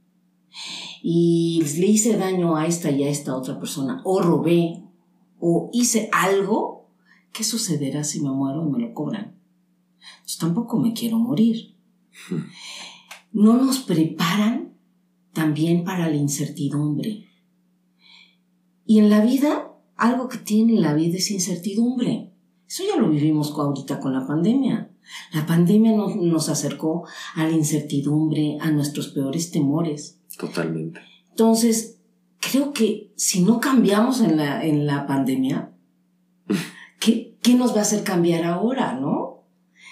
y 1.06 1.62
le 1.78 1.86
hice 1.86 2.16
daño 2.16 2.56
a 2.56 2.66
esta 2.66 2.90
y 2.90 3.02
a 3.02 3.10
esta 3.10 3.36
otra 3.36 3.60
persona, 3.60 4.00
o 4.04 4.22
robé, 4.22 4.82
o 5.38 5.68
hice 5.70 6.08
algo, 6.12 6.88
¿qué 7.30 7.44
sucederá 7.44 8.04
si 8.04 8.22
me 8.22 8.30
muero 8.30 8.66
y 8.66 8.70
me 8.70 8.78
lo 8.78 8.94
cobran? 8.94 9.38
Pues 10.22 10.38
tampoco 10.38 10.78
me 10.78 10.94
quiero 10.94 11.18
morir. 11.18 11.76
No 13.32 13.58
nos 13.58 13.80
preparan 13.80 14.78
también 15.34 15.84
para 15.84 16.08
la 16.08 16.16
incertidumbre. 16.16 17.28
Y 18.86 18.98
en 18.98 19.10
la 19.10 19.22
vida, 19.22 19.74
algo 19.96 20.28
que 20.28 20.38
tiene 20.38 20.80
la 20.80 20.94
vida 20.94 21.18
es 21.18 21.30
incertidumbre. 21.30 22.32
Eso 22.66 22.82
ya 22.88 22.98
lo 22.98 23.10
vivimos 23.10 23.50
ahorita 23.50 24.00
con 24.00 24.14
la 24.14 24.26
pandemia. 24.26 24.90
La 25.34 25.44
pandemia 25.44 25.92
nos 25.92 26.48
acercó 26.48 27.04
a 27.34 27.44
la 27.44 27.52
incertidumbre, 27.52 28.56
a 28.58 28.70
nuestros 28.70 29.08
peores 29.08 29.50
temores. 29.50 30.18
Totalmente. 30.38 31.00
Entonces, 31.30 32.00
creo 32.38 32.72
que 32.72 33.12
si 33.16 33.42
no 33.42 33.60
cambiamos 33.60 34.20
en 34.20 34.36
la, 34.36 34.64
en 34.64 34.86
la 34.86 35.06
pandemia, 35.06 35.72
¿qué, 37.00 37.36
¿qué 37.42 37.54
nos 37.54 37.74
va 37.74 37.78
a 37.78 37.82
hacer 37.82 38.04
cambiar 38.04 38.44
ahora, 38.44 38.98
no? 38.98 39.44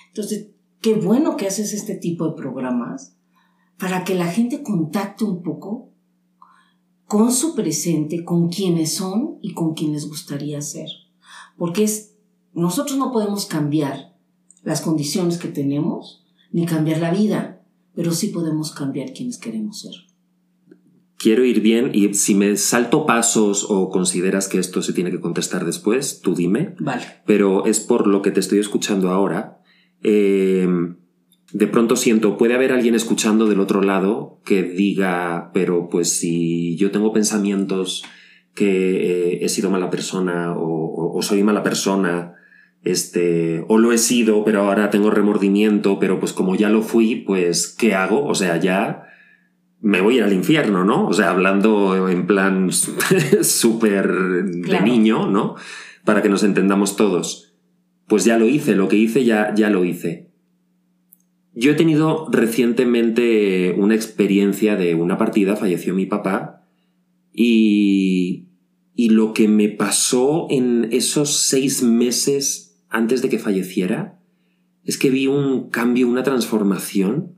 Entonces, 0.08 0.50
qué 0.80 0.94
bueno 0.94 1.36
que 1.36 1.46
haces 1.46 1.72
este 1.72 1.94
tipo 1.94 2.28
de 2.28 2.34
programas 2.34 3.16
para 3.78 4.04
que 4.04 4.14
la 4.14 4.26
gente 4.26 4.62
contacte 4.62 5.24
un 5.24 5.42
poco 5.42 5.90
con 7.06 7.32
su 7.32 7.54
presente, 7.54 8.24
con 8.24 8.48
quienes 8.48 8.94
son 8.94 9.38
y 9.42 9.54
con 9.54 9.74
quienes 9.74 10.08
gustaría 10.08 10.60
ser. 10.62 10.88
Porque 11.56 11.84
es, 11.84 12.14
nosotros 12.54 12.98
no 12.98 13.12
podemos 13.12 13.46
cambiar 13.46 14.16
las 14.62 14.80
condiciones 14.80 15.38
que 15.38 15.48
tenemos, 15.48 16.24
ni 16.52 16.66
cambiar 16.66 17.00
la 17.00 17.10
vida, 17.10 17.64
pero 17.94 18.12
sí 18.12 18.28
podemos 18.28 18.72
cambiar 18.72 19.12
quienes 19.12 19.38
queremos 19.38 19.80
ser 19.80 20.11
quiero 21.22 21.44
ir 21.44 21.60
bien 21.60 21.90
y 21.94 22.14
si 22.14 22.34
me 22.34 22.56
salto 22.56 23.06
pasos 23.06 23.66
o 23.68 23.90
consideras 23.90 24.48
que 24.48 24.58
esto 24.58 24.82
se 24.82 24.92
tiene 24.92 25.12
que 25.12 25.20
contestar 25.20 25.64
después, 25.64 26.20
tú 26.20 26.34
dime. 26.34 26.74
Vale. 26.80 27.04
Pero 27.26 27.64
es 27.64 27.78
por 27.78 28.08
lo 28.08 28.22
que 28.22 28.32
te 28.32 28.40
estoy 28.40 28.58
escuchando 28.58 29.10
ahora. 29.10 29.60
Eh, 30.02 30.66
de 31.52 31.66
pronto 31.68 31.94
siento, 31.94 32.36
puede 32.36 32.54
haber 32.54 32.72
alguien 32.72 32.96
escuchando 32.96 33.46
del 33.46 33.60
otro 33.60 33.82
lado 33.82 34.40
que 34.44 34.64
diga, 34.64 35.52
pero 35.54 35.88
pues 35.88 36.12
si 36.12 36.76
yo 36.76 36.90
tengo 36.90 37.12
pensamientos 37.12 38.04
que 38.54 39.36
eh, 39.36 39.44
he 39.44 39.48
sido 39.48 39.70
mala 39.70 39.90
persona 39.90 40.56
o, 40.56 41.16
o, 41.16 41.22
soy 41.22 41.44
mala 41.44 41.62
persona, 41.62 42.34
este, 42.82 43.64
o 43.68 43.78
lo 43.78 43.92
he 43.92 43.98
sido, 43.98 44.44
pero 44.44 44.62
ahora 44.62 44.90
tengo 44.90 45.10
remordimiento, 45.10 46.00
pero 46.00 46.18
pues 46.18 46.32
como 46.32 46.56
ya 46.56 46.68
lo 46.68 46.82
fui, 46.82 47.16
pues 47.16 47.68
¿qué 47.68 47.94
hago? 47.94 48.26
O 48.26 48.34
sea, 48.34 48.56
ya 48.56 49.04
me 49.82 50.00
voy 50.00 50.14
a 50.14 50.16
ir 50.18 50.22
al 50.22 50.32
infierno, 50.32 50.84
¿no? 50.84 51.08
O 51.08 51.12
sea, 51.12 51.30
hablando 51.30 52.08
en 52.08 52.26
plan 52.26 52.70
súper 53.42 54.08
de 54.44 54.80
niño, 54.80 55.28
¿no? 55.28 55.56
Para 56.04 56.22
que 56.22 56.28
nos 56.28 56.44
entendamos 56.44 56.96
todos. 56.96 57.54
Pues 58.06 58.24
ya 58.24 58.38
lo 58.38 58.48
hice, 58.48 58.76
lo 58.76 58.88
que 58.88 58.96
hice 58.96 59.24
ya, 59.24 59.52
ya 59.54 59.70
lo 59.70 59.84
hice. 59.84 60.30
Yo 61.54 61.72
he 61.72 61.74
tenido 61.74 62.28
recientemente 62.30 63.74
una 63.76 63.94
experiencia 63.94 64.76
de 64.76 64.94
una 64.94 65.18
partida, 65.18 65.56
falleció 65.56 65.94
mi 65.94 66.06
papá, 66.06 66.64
y, 67.32 68.48
y 68.94 69.10
lo 69.10 69.34
que 69.34 69.48
me 69.48 69.68
pasó 69.68 70.46
en 70.48 70.88
esos 70.92 71.42
seis 71.48 71.82
meses 71.82 72.80
antes 72.88 73.20
de 73.20 73.28
que 73.28 73.38
falleciera 73.38 74.20
es 74.84 74.96
que 74.96 75.10
vi 75.10 75.26
un 75.26 75.70
cambio, 75.70 76.08
una 76.08 76.22
transformación 76.22 77.36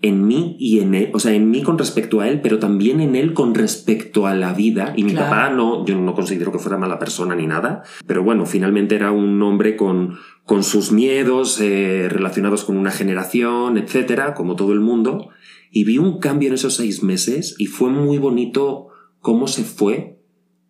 en 0.00 0.26
mí 0.26 0.56
y 0.60 0.80
en 0.80 0.94
él, 0.94 1.10
o 1.12 1.18
sea, 1.18 1.32
en 1.32 1.50
mí 1.50 1.62
con 1.62 1.76
respecto 1.76 2.20
a 2.20 2.28
él, 2.28 2.40
pero 2.40 2.58
también 2.58 3.00
en 3.00 3.16
él 3.16 3.34
con 3.34 3.54
respecto 3.54 4.26
a 4.26 4.34
la 4.34 4.52
vida. 4.52 4.92
Y 4.96 5.02
mi 5.02 5.14
papá 5.14 5.50
no, 5.50 5.84
yo 5.84 5.96
no 5.96 6.14
considero 6.14 6.52
que 6.52 6.58
fuera 6.58 6.78
mala 6.78 6.98
persona 6.98 7.34
ni 7.34 7.46
nada, 7.46 7.82
pero 8.06 8.22
bueno, 8.22 8.46
finalmente 8.46 8.94
era 8.94 9.10
un 9.10 9.42
hombre 9.42 9.76
con, 9.76 10.18
con 10.44 10.62
sus 10.62 10.92
miedos 10.92 11.60
eh, 11.60 12.08
relacionados 12.08 12.64
con 12.64 12.76
una 12.76 12.92
generación, 12.92 13.76
etcétera, 13.76 14.34
como 14.34 14.54
todo 14.54 14.72
el 14.72 14.80
mundo. 14.80 15.30
Y 15.70 15.84
vi 15.84 15.98
un 15.98 16.20
cambio 16.20 16.48
en 16.48 16.54
esos 16.54 16.76
seis 16.76 17.02
meses 17.02 17.56
y 17.58 17.66
fue 17.66 17.90
muy 17.90 18.18
bonito 18.18 18.88
cómo 19.20 19.48
se 19.48 19.64
fue 19.64 20.17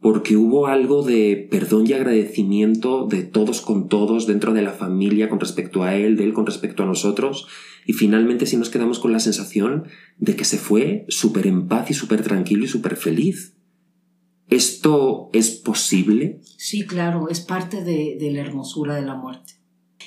porque 0.00 0.37
hubo 0.37 0.69
algo 0.69 1.02
de 1.02 1.49
perdón 1.50 1.87
y 1.87 1.93
agradecimiento 1.93 3.07
de 3.07 3.25
todos 3.25 3.61
con 3.61 3.88
todos 3.88 4.26
dentro 4.26 4.52
de 4.52 4.62
la 4.62 4.73
familia 4.73 5.28
con 5.28 5.40
respecto 5.40 5.83
a 5.83 5.95
él, 5.95 6.17
de 6.17 6.25
él 6.25 6.33
con 6.33 6.47
respecto 6.47 6.85
a 6.85 6.87
nosotros, 6.87 7.49
y 7.85 7.95
finalmente 7.95 8.47
sí 8.47 8.57
nos 8.57 8.71
quedamos 8.71 9.00
con 9.00 9.12
la 9.12 9.21
sensación 9.21 9.85
de 10.19 10.37
que 10.37 10.45
se 10.45 10.59
fue 10.59 11.05
súper 11.09 11.47
en 11.47 11.67
paz 11.67 11.90
y 11.90 11.95
súper 11.95 12.23
tranquilo 12.23 12.64
y 12.64 12.69
súper 12.69 12.97
feliz. 12.97 13.55
¿Esto 14.49 15.31
es 15.33 15.50
posible? 15.50 16.40
Sí, 16.57 16.87
claro, 16.87 17.28
es 17.28 17.40
parte 17.40 17.83
de, 17.83 18.17
de 18.21 18.31
la 18.31 18.40
hermosura 18.40 18.95
de 18.95 19.02
la 19.02 19.17
muerte, 19.17 19.55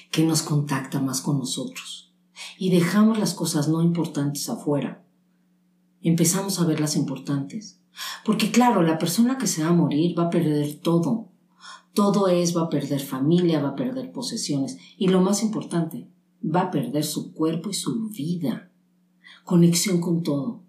que 0.09 0.23
nos 0.23 0.41
contacta 0.41 1.01
más 1.01 1.21
con 1.21 1.37
nosotros. 1.37 2.13
Y 2.57 2.71
dejamos 2.71 3.19
las 3.19 3.33
cosas 3.33 3.67
no 3.67 3.81
importantes 3.81 4.49
afuera. 4.49 5.03
Empezamos 6.01 6.59
a 6.59 6.65
ver 6.65 6.79
las 6.79 6.95
importantes 6.95 7.80
porque 8.25 8.51
claro, 8.51 8.81
la 8.81 8.97
persona 8.97 9.37
que 9.37 9.47
se 9.47 9.63
va 9.63 9.69
a 9.69 9.73
morir 9.73 10.17
va 10.17 10.23
a 10.23 10.29
perder 10.29 10.79
todo. 10.81 11.29
Todo 11.93 12.27
es, 12.27 12.55
va 12.55 12.63
a 12.63 12.69
perder 12.69 13.01
familia, 13.01 13.61
va 13.61 13.69
a 13.69 13.75
perder 13.75 14.11
posesiones 14.11 14.77
y 14.97 15.09
lo 15.09 15.21
más 15.21 15.43
importante, 15.43 16.07
va 16.43 16.61
a 16.61 16.71
perder 16.71 17.03
su 17.03 17.33
cuerpo 17.33 17.69
y 17.69 17.73
su 17.73 18.09
vida. 18.09 18.71
Conexión 19.43 19.99
con 19.99 20.23
todo. 20.23 20.63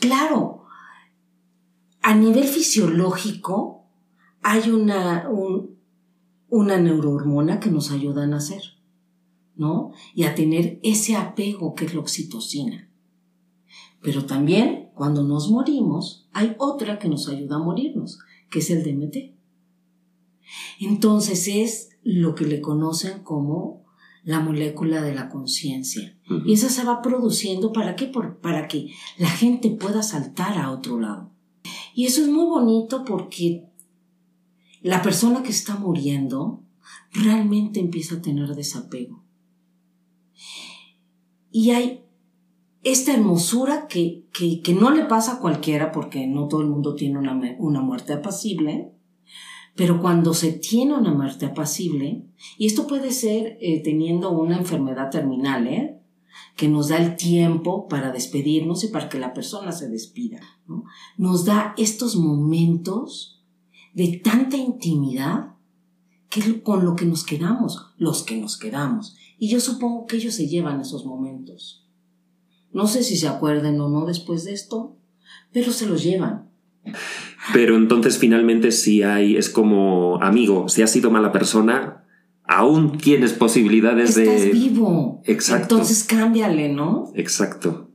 claro, 0.00 0.64
a 2.02 2.14
nivel 2.14 2.44
fisiológico 2.44 3.84
hay 4.42 4.70
una, 4.70 5.28
una 6.48 6.78
neurohormona 6.78 7.58
que 7.58 7.70
nos 7.70 7.90
ayuda 7.90 8.24
a 8.24 8.28
nacer, 8.28 8.62
¿no? 9.56 9.92
Y 10.14 10.24
a 10.24 10.34
tener 10.34 10.78
ese 10.82 11.16
apego 11.16 11.74
que 11.74 11.86
es 11.86 11.94
la 11.94 12.00
oxitocina. 12.00 12.88
Pero 14.02 14.24
también 14.24 14.85
cuando 14.96 15.22
nos 15.22 15.50
morimos, 15.50 16.26
hay 16.32 16.56
otra 16.58 16.98
que 16.98 17.10
nos 17.10 17.28
ayuda 17.28 17.56
a 17.56 17.62
morirnos, 17.62 18.18
que 18.50 18.60
es 18.60 18.70
el 18.70 18.82
DMT. 18.82 19.36
Entonces 20.80 21.46
es 21.48 21.90
lo 22.02 22.34
que 22.34 22.46
le 22.46 22.62
conocen 22.62 23.22
como 23.22 23.84
la 24.24 24.40
molécula 24.40 25.02
de 25.02 25.14
la 25.14 25.28
conciencia. 25.28 26.18
Y 26.46 26.54
esa 26.54 26.70
se 26.70 26.82
va 26.82 27.02
produciendo 27.02 27.74
para 27.74 27.94
qué? 27.94 28.10
para 28.40 28.68
que 28.68 28.90
la 29.18 29.28
gente 29.28 29.68
pueda 29.68 30.02
saltar 30.02 30.56
a 30.56 30.72
otro 30.72 30.98
lado. 30.98 31.30
Y 31.94 32.06
eso 32.06 32.22
es 32.22 32.28
muy 32.28 32.46
bonito 32.46 33.04
porque 33.04 33.68
la 34.80 35.02
persona 35.02 35.42
que 35.42 35.50
está 35.50 35.76
muriendo 35.76 36.64
realmente 37.12 37.80
empieza 37.80 38.14
a 38.14 38.22
tener 38.22 38.54
desapego. 38.54 39.22
Y 41.50 41.72
hay 41.72 42.05
esta 42.86 43.12
hermosura 43.12 43.88
que, 43.88 44.26
que, 44.32 44.72
no 44.72 44.90
le 44.90 45.06
pasa 45.06 45.32
a 45.32 45.38
cualquiera 45.40 45.90
porque 45.90 46.28
no 46.28 46.46
todo 46.46 46.60
el 46.60 46.68
mundo 46.68 46.94
tiene 46.94 47.18
una, 47.18 47.36
una 47.58 47.80
muerte 47.80 48.12
apacible, 48.12 48.92
pero 49.74 50.00
cuando 50.00 50.34
se 50.34 50.52
tiene 50.52 50.94
una 50.94 51.12
muerte 51.12 51.46
apacible, 51.46 52.24
y 52.56 52.66
esto 52.66 52.86
puede 52.86 53.10
ser 53.10 53.58
eh, 53.60 53.82
teniendo 53.82 54.30
una 54.30 54.56
enfermedad 54.56 55.10
terminal, 55.10 55.66
¿eh? 55.66 56.00
que 56.54 56.68
nos 56.68 56.88
da 56.88 56.98
el 56.98 57.16
tiempo 57.16 57.88
para 57.88 58.12
despedirnos 58.12 58.84
y 58.84 58.88
para 58.88 59.08
que 59.08 59.18
la 59.18 59.34
persona 59.34 59.72
se 59.72 59.88
despida, 59.88 60.40
¿no? 60.68 60.84
nos 61.18 61.44
da 61.44 61.74
estos 61.76 62.14
momentos 62.14 63.44
de 63.94 64.20
tanta 64.22 64.56
intimidad 64.56 65.56
que 66.30 66.62
con 66.62 66.84
lo 66.84 66.94
que 66.94 67.04
nos 67.04 67.24
quedamos, 67.24 67.94
los 67.98 68.22
que 68.22 68.36
nos 68.36 68.56
quedamos. 68.56 69.16
Y 69.38 69.48
yo 69.48 69.58
supongo 69.58 70.06
que 70.06 70.18
ellos 70.18 70.34
se 70.34 70.46
llevan 70.46 70.80
esos 70.80 71.04
momentos. 71.04 71.85
No 72.76 72.86
sé 72.86 73.02
si 73.02 73.16
se 73.16 73.26
acuerden 73.26 73.80
o 73.80 73.88
no 73.88 74.04
después 74.04 74.44
de 74.44 74.52
esto, 74.52 74.98
pero 75.50 75.72
se 75.72 75.86
los 75.86 76.02
llevan. 76.02 76.50
Pero 77.54 77.74
entonces 77.74 78.18
finalmente 78.18 78.70
si 78.70 79.02
hay, 79.02 79.34
es 79.38 79.48
como, 79.48 80.22
amigo, 80.22 80.68
si 80.68 80.82
has 80.82 80.90
sido 80.90 81.10
mala 81.10 81.32
persona, 81.32 82.04
aún 82.44 82.98
tienes 82.98 83.32
posibilidades 83.32 84.18
Estás 84.18 84.42
de... 84.42 84.50
vivo. 84.50 85.22
Exacto. 85.24 85.76
Entonces 85.76 86.04
cámbiale, 86.04 86.68
¿no? 86.68 87.10
Exacto. 87.14 87.88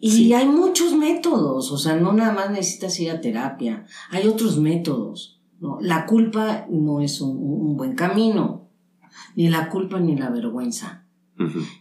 Y 0.00 0.10
Sí. 0.10 0.32
hay 0.32 0.48
muchos 0.48 0.96
métodos, 0.96 1.70
o 1.70 1.78
sea, 1.78 1.94
no 1.94 2.12
nada 2.12 2.32
más 2.32 2.50
necesitas 2.50 2.98
ir 2.98 3.12
a 3.12 3.20
terapia, 3.20 3.86
hay 4.10 4.26
otros 4.26 4.58
métodos. 4.58 5.40
¿no? 5.60 5.78
La 5.80 6.06
culpa 6.06 6.66
no 6.68 7.00
es 7.00 7.20
un, 7.20 7.36
un 7.36 7.76
buen 7.76 7.94
camino, 7.94 8.68
ni 9.36 9.48
la 9.48 9.68
culpa 9.68 10.00
ni 10.00 10.16
la 10.16 10.30
vergüenza. 10.30 11.04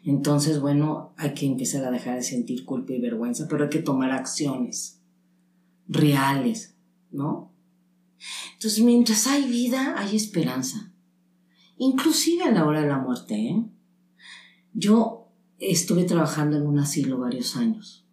Entonces, 0.03 0.59
bueno, 0.59 1.13
hay 1.17 1.33
que 1.33 1.45
empezar 1.45 1.83
a 1.83 1.91
dejar 1.91 2.15
de 2.15 2.23
sentir 2.23 2.63
culpa 2.65 2.93
y 2.93 3.01
vergüenza, 3.01 3.47
pero 3.49 3.63
hay 3.63 3.69
que 3.69 3.79
tomar 3.79 4.11
acciones 4.11 5.01
reales, 5.87 6.75
¿no? 7.11 7.53
Entonces, 8.53 8.83
mientras 8.83 9.27
hay 9.27 9.47
vida, 9.49 9.95
hay 9.97 10.15
esperanza. 10.15 10.91
Inclusive 11.77 12.43
a 12.43 12.51
la 12.51 12.65
hora 12.65 12.81
de 12.81 12.87
la 12.87 12.99
muerte, 12.99 13.35
¿eh? 13.35 13.65
Yo 14.73 15.31
estuve 15.59 16.03
trabajando 16.03 16.57
en 16.57 16.67
un 16.67 16.79
asilo 16.79 17.17
varios 17.17 17.55
años 17.55 18.05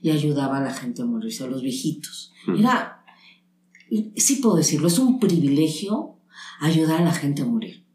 y 0.00 0.10
ayudaba 0.10 0.58
a 0.58 0.62
la 0.62 0.74
gente 0.74 1.02
a 1.02 1.06
morirse, 1.06 1.44
a 1.44 1.48
los 1.48 1.62
viejitos. 1.62 2.32
Era, 2.58 3.04
sí 4.16 4.36
puedo 4.36 4.56
decirlo, 4.56 4.88
es 4.88 4.98
un 4.98 5.18
privilegio 5.18 6.18
ayudar 6.60 7.00
a 7.00 7.04
la 7.04 7.12
gente 7.12 7.42
a 7.42 7.46
morir, 7.46 7.85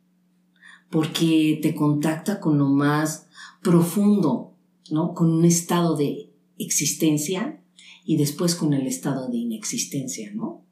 porque 0.91 1.59
te 1.61 1.73
contacta 1.73 2.39
con 2.39 2.57
lo 2.57 2.67
más 2.67 3.27
profundo, 3.63 4.55
¿no? 4.91 5.13
Con 5.13 5.31
un 5.31 5.45
estado 5.45 5.95
de 5.95 6.31
existencia 6.57 7.63
y 8.05 8.17
después 8.17 8.55
con 8.55 8.73
el 8.73 8.85
estado 8.85 9.29
de 9.29 9.37
inexistencia, 9.37 10.31
¿no? 10.33 10.65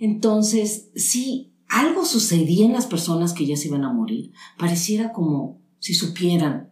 Entonces, 0.00 0.90
sí, 0.94 1.52
algo 1.68 2.04
sucedía 2.04 2.64
en 2.64 2.72
las 2.72 2.86
personas 2.86 3.34
que 3.34 3.46
ya 3.46 3.56
se 3.56 3.68
iban 3.68 3.84
a 3.84 3.92
morir, 3.92 4.32
pareciera 4.56 5.12
como 5.12 5.60
si 5.78 5.94
supieran 5.94 6.70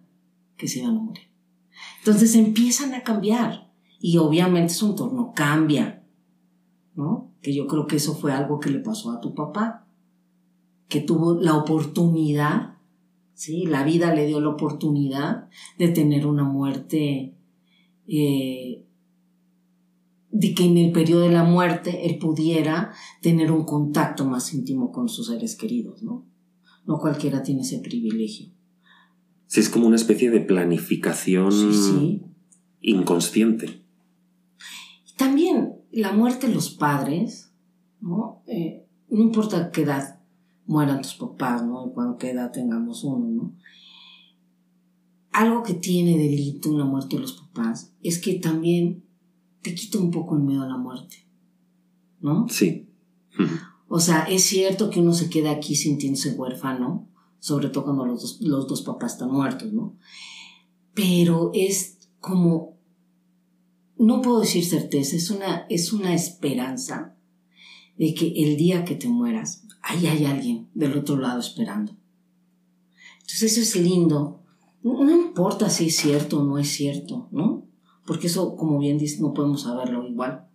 que 0.56 0.68
se 0.68 0.78
iban 0.78 0.96
a 0.96 1.00
morir. 1.00 1.26
Entonces 1.98 2.34
empiezan 2.34 2.94
a 2.94 3.02
cambiar 3.02 3.70
y 4.00 4.16
obviamente 4.18 4.72
su 4.72 4.86
entorno 4.86 5.32
cambia, 5.34 6.04
¿no? 6.94 7.32
Que 7.42 7.54
yo 7.54 7.66
creo 7.66 7.86
que 7.86 7.96
eso 7.96 8.14
fue 8.14 8.32
algo 8.32 8.60
que 8.60 8.70
le 8.70 8.78
pasó 8.78 9.10
a 9.10 9.20
tu 9.20 9.34
papá, 9.34 9.86
que 10.88 11.00
tuvo 11.00 11.35
la 11.40 11.57
oportunidad, 11.57 12.76
¿sí? 13.35 13.66
La 13.66 13.85
vida 13.85 14.14
le 14.14 14.26
dio 14.26 14.40
la 14.40 14.50
oportunidad 14.50 15.49
de 15.78 15.88
tener 15.88 16.26
una 16.26 16.45
muerte, 16.45 17.35
eh, 18.07 18.85
de 20.31 20.55
que 20.55 20.64
en 20.64 20.76
el 20.76 20.93
periodo 20.93 21.23
de 21.23 21.33
la 21.33 21.45
muerte 21.45 22.07
él 22.07 22.19
pudiera 22.19 22.93
tener 23.23 23.50
un 23.50 23.64
contacto 23.64 24.25
más 24.25 24.52
íntimo 24.55 24.93
con 24.93 25.09
sus 25.09 25.28
seres 25.28 25.57
queridos, 25.57 26.02
¿no? 26.02 26.26
No 26.87 26.99
cualquiera 26.99 27.43
tiene 27.43 27.62
ese 27.62 27.78
privilegio. 27.78 28.52
Sí, 29.47 29.61
es 29.61 29.69
como 29.69 29.87
una 29.87 29.97
especie 29.97 30.31
de 30.31 30.40
planificación 30.40 31.52
Sí, 31.52 31.73
sí. 31.73 32.23
inconsciente. 32.81 33.83
Y 35.09 35.16
también 35.16 35.75
la 35.90 36.12
muerte 36.12 36.49
de 36.49 36.55
los 36.55 36.71
padres, 36.71 37.52
¿no? 38.00 38.43
Eh, 38.47 38.87
no 39.09 39.23
importa 39.23 39.71
qué 39.71 39.83
edad 39.83 40.15
mueran 40.66 41.02
tus 41.02 41.14
papás, 41.14 41.64
¿no? 41.64 41.87
Y 41.87 41.92
cuando 41.92 42.18
qué 42.18 42.30
edad 42.30 42.52
tengamos 42.52 43.04
uno, 43.04 43.26
¿no? 43.28 43.54
Algo 45.32 45.62
que 45.62 45.75
tiene 45.75 46.16
delito 46.16 46.70
en 46.70 46.78
la 46.78 46.85
muerte 46.85 47.16
de 47.16 47.23
los 47.23 47.35
papás 47.35 47.92
es 48.02 48.18
que 48.18 48.35
también 48.35 49.04
te 49.62 49.75
quita 49.75 49.99
un 49.99 50.11
poco 50.11 50.37
el 50.37 50.42
miedo 50.42 50.62
a 50.62 50.68
la 50.68 50.78
muerte, 50.78 51.26
¿no? 52.20 52.49
Sí. 52.49 52.88
O 53.88 54.00
sea, 54.00 54.25
es 54.25 54.42
cierto 54.44 54.90
que 54.90 55.00
uno 55.00 55.12
se 55.12 55.30
queda 55.30 55.50
aquí 55.50 55.76
sintiéndose 55.76 56.32
huérfano, 56.32 57.08
sobre 57.38 57.68
todo 57.68 57.85
cuando 57.85 58.06
los 58.06 58.20
dos, 58.23 58.40
los 58.40 58.66
dos 58.66 58.82
papás 58.82 59.12
están 59.12 59.30
muertos, 59.30 59.72
¿no? 59.72 59.96
Pero 60.94 61.50
es 61.55 62.09
como, 62.20 62.79
no 63.98 64.22
puedo 64.22 64.40
decir 64.40 64.64
certeza, 64.64 65.16
es 65.16 65.31
una, 65.31 65.66
es 65.68 65.92
una 65.92 66.14
esperanza 66.14 67.14
de 67.98 68.14
que 68.14 68.29
el 68.37 68.57
día 68.57 68.85
que 68.85 68.94
te 68.94 69.09
mueras, 69.09 69.65
ahí 69.87 70.07
hay 70.07 70.25
alguien 70.25 70.68
del 70.75 70.99
otro 70.99 71.16
lado 71.16 71.40
esperando. 71.40 71.96
Entonces 73.20 73.57
eso 73.57 73.61
es 73.61 73.77
lindo. 73.77 74.42
No, 74.83 75.11
importa 75.11 75.70
si 75.70 75.87
es 75.87 75.96
cierto 75.96 76.40
o 76.40 76.44
no 76.44 76.59
es 76.59 76.68
cierto, 76.68 77.29
¿no? 77.33 77.66
Porque 78.07 78.29
eso, 78.29 78.55
como 78.57 78.79
bien 78.79 78.99
dices, 78.99 79.20
no 79.20 79.33
podemos 79.33 79.62
saberlo 79.62 80.07
igual, 80.07 80.46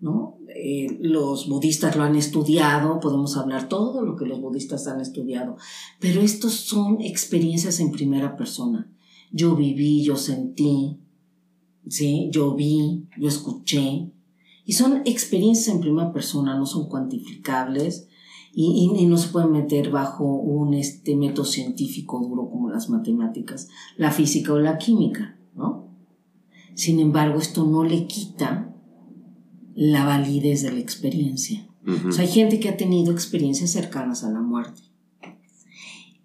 ¿no? 0.00 0.38
Eh, 0.54 0.98
los 1.00 1.48
budistas 1.48 1.96
lo 1.96 2.04
han 2.04 2.14
estudiado, 2.14 3.00
podemos 3.00 3.36
hablar 3.36 3.68
todo 3.68 4.02
lo 4.02 4.14
que 4.16 4.26
los 4.26 4.40
budistas 4.40 4.86
han 4.86 5.00
estudiado, 5.00 5.56
pero 5.98 6.20
estos 6.20 6.52
son 6.52 7.00
experiencias 7.00 7.80
en 7.80 7.90
primera 7.90 8.36
persona. 8.36 8.92
Yo 9.32 9.56
viví, 9.56 10.04
yo 10.04 10.16
sentí, 10.16 11.00
¿sí? 11.88 12.28
Yo 12.32 12.54
vi, 12.54 13.08
yo 13.18 13.26
escuché, 13.26 14.12
y 14.64 14.72
son 14.72 15.02
experiencias 15.04 15.74
en 15.74 15.80
primera 15.80 16.12
persona, 16.12 16.56
no 16.56 16.66
son 16.66 16.88
cuantificables 16.88 18.08
y, 18.58 18.90
y- 18.98 19.04
no 19.06 19.18
se 19.18 19.28
pueden 19.28 19.52
meter 19.52 19.90
bajo 19.90 20.24
un 20.24 20.72
este, 20.72 21.14
método 21.14 21.44
científico 21.44 22.18
duro 22.20 22.48
como 22.48 22.70
las 22.70 22.88
matemáticas, 22.88 23.68
la 23.98 24.10
física 24.10 24.54
o 24.54 24.58
la 24.58 24.78
química, 24.78 25.36
¿no? 25.54 25.90
Sin 26.74 26.98
embargo, 26.98 27.38
esto 27.38 27.66
no 27.66 27.84
le 27.84 28.06
quita 28.06 28.74
la 29.74 30.06
validez 30.06 30.62
de 30.62 30.72
la 30.72 30.80
experiencia. 30.80 31.68
Ujú. 31.86 32.08
O 32.08 32.12
sea, 32.12 32.24
hay 32.24 32.30
gente 32.30 32.58
que 32.58 32.70
ha 32.70 32.78
tenido 32.78 33.12
experiencias 33.12 33.70
cercanas 33.72 34.24
a 34.24 34.30
la 34.30 34.40
muerte. 34.40 34.80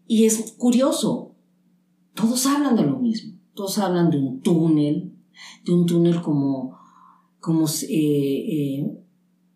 Y 0.08 0.24
es 0.24 0.54
curioso, 0.58 1.36
todos 2.16 2.46
hablan 2.46 2.78
de 2.78 2.84
lo 2.84 2.98
mismo. 2.98 3.34
Todos 3.54 3.78
hablan 3.78 4.10
de 4.10 4.20
un 4.20 4.40
túnel, 4.40 5.14
de 5.66 5.74
un 5.74 5.86
túnel 5.86 6.22
como, 6.22 6.78
como, 7.42 7.66
eh, 7.68 7.90
eh, 7.90 8.98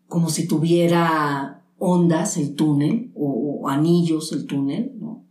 como 0.08 0.28
si 0.28 0.46
tuviera 0.46 1.55
ondas 1.78 2.36
el 2.36 2.54
túnel 2.54 3.12
o, 3.14 3.68
anillos 3.68 4.32
el 4.32 4.46
túnel, 4.46 4.92
¿no? 4.98 5.26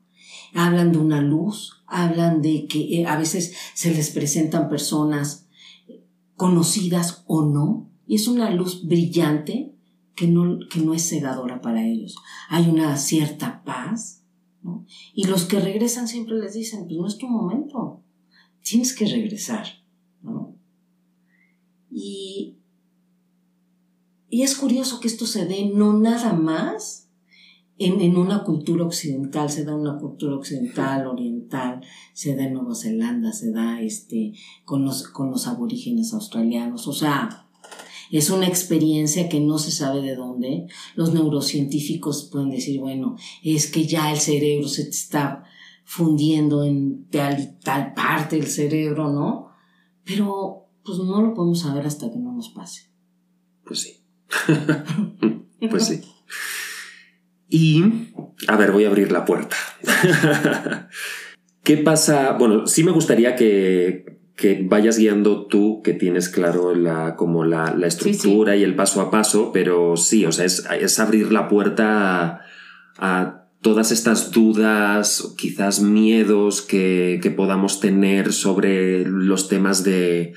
Hablan 0.53 0.91
de 0.91 0.97
una 0.97 1.21
luz, 1.21 1.84
hablan 1.88 2.41
de 2.41 2.67
que 2.67 3.01
eh, 3.01 3.05
a 3.05 3.17
veces 3.17 3.55
se 3.73 3.93
les 3.93 4.10
presentan 4.12 4.69
personas 4.69 5.47
conocidas 6.36 7.23
o 7.27 7.45
no, 7.45 7.89
y 8.08 8.15
es 8.15 8.27
una 8.27 8.49
luz 8.51 8.86
brillante 8.86 9.73
que 10.15 10.27
no, 10.27 10.60
que 10.69 10.79
no 10.79 10.93
es 10.93 11.08
cegadora 11.08 11.62
para 11.62 11.86
ellos. 11.86 12.15
Hay 12.49 12.69
una 12.69 12.95
cierta 12.97 13.63
paz, 13.63 14.23
¿no? 14.62 14.86
Y 15.13 15.25
los 15.25 15.45
que 15.45 15.60
regresan 15.60 16.08
siempre 16.08 16.38
les 16.38 16.53
dicen, 16.53 16.86
pues 16.88 16.97
no 16.97 17.08
es 17.08 17.17
tu 17.17 17.27
momento, 17.27 18.03
tienes 18.62 18.93
que 18.93 19.05
regresar, 19.05 19.65
¿no? 20.21 20.55
Y, 21.91 22.58
y 24.36 24.43
es 24.43 24.56
curioso 24.56 25.00
que 25.00 25.08
esto 25.08 25.26
se 25.26 25.45
dé 25.45 25.71
no 25.74 25.93
nada 25.93 26.34
más 26.34 27.10
en, 27.78 28.02
en 28.02 28.17
una 28.17 28.43
cultura 28.43 28.84
occidental, 28.84 29.50
se 29.50 29.63
da 29.63 29.71
en 29.71 29.80
una 29.80 29.98
cultura 29.98 30.36
occidental, 30.36 31.08
oriental, 31.08 31.80
se 32.12 32.36
da 32.36 32.43
en 32.43 32.52
Nueva 32.52 32.76
Zelanda, 32.76 33.32
se 33.32 33.54
da 33.54 33.80
este, 33.80 34.34
con, 34.65 34.84
los, 34.84 35.04
con 35.04 35.32
los 35.32 35.48
aborígenes 35.48 36.13
australianos, 36.13 36.86
o 36.89 36.91
sea, 36.91 37.48
es 38.12 38.30
una 38.30 38.45
experiencia 38.45 39.30
que 39.30 39.39
no 39.39 39.58
se 39.58 39.71
sabe 39.71 40.02
de 40.02 40.17
dónde. 40.17 40.67
Los 40.95 41.13
neurocientíficos 41.13 42.28
pueden 42.30 42.50
decir, 42.50 42.82
bueno, 42.82 43.15
es 43.41 43.71
que 43.71 43.88
ya 43.88 44.12
el 44.12 44.19
cerebro 44.19 44.67
se 44.67 44.84
te 44.84 44.89
está 44.89 45.45
fundiendo 45.86 46.65
en 46.65 47.06
tal 47.10 47.39
y 47.39 47.48
tal 47.63 47.93
parte 47.93 48.36
del 48.36 48.48
cerebro, 48.48 49.13
¿no? 49.13 49.48
Pero 50.04 50.67
pues 50.84 50.98
no 50.98 51.21
lo 51.21 51.34
podemos 51.34 51.60
saber 51.62 51.86
hasta 51.86 52.12
que 52.12 52.19
no 52.19 52.34
nos 52.34 52.50
pase. 52.50 52.91
Pues 53.63 53.80
sí. 53.80 53.94
pues 55.69 55.86
sí. 55.86 56.02
Y, 57.50 57.84
a 58.48 58.56
ver, 58.58 58.71
voy 58.71 58.86
a 58.86 58.88
abrir 58.88 59.12
la 59.12 59.26
puerta. 59.26 59.56
¿Qué 61.63 61.78
pasa? 61.78 62.34
Bueno, 62.34 62.67
sí 62.67 62.84
me 62.84 62.91
gustaría 62.91 63.36
que, 63.36 64.17
que 64.36 64.62
vayas 64.63 64.98
guiando 64.98 65.48
tú, 65.48 65.82
que 65.84 65.93
tienes 65.93 66.30
claro 66.30 66.76
la, 66.76 67.15
como 67.15 67.43
la, 67.43 67.74
la 67.76 67.88
estructura 67.88 68.56
y 68.56 68.63
el 68.63 68.76
paso 68.76 69.02
a 69.02 69.10
paso, 69.10 69.52
pero 69.52 69.98
sí, 69.98 70.26
o 70.26 70.32
sea, 70.32 70.45
es, 70.45 70.67
es 70.80 71.00
abrir 71.00 71.32
la 71.32 71.48
puerta 71.48 72.26
a, 72.28 72.41
a 72.98 73.45
todas 73.62 73.91
estas 73.91 74.32
dudas, 74.32 75.34
quizás 75.38 75.82
miedos 75.82 76.62
que, 76.62 77.19
que 77.24 77.32
podamos 77.32 77.80
tener 77.80 78.32
sobre 78.32 79.06
los 79.06 79.50
temas 79.50 79.84
de, 79.84 80.34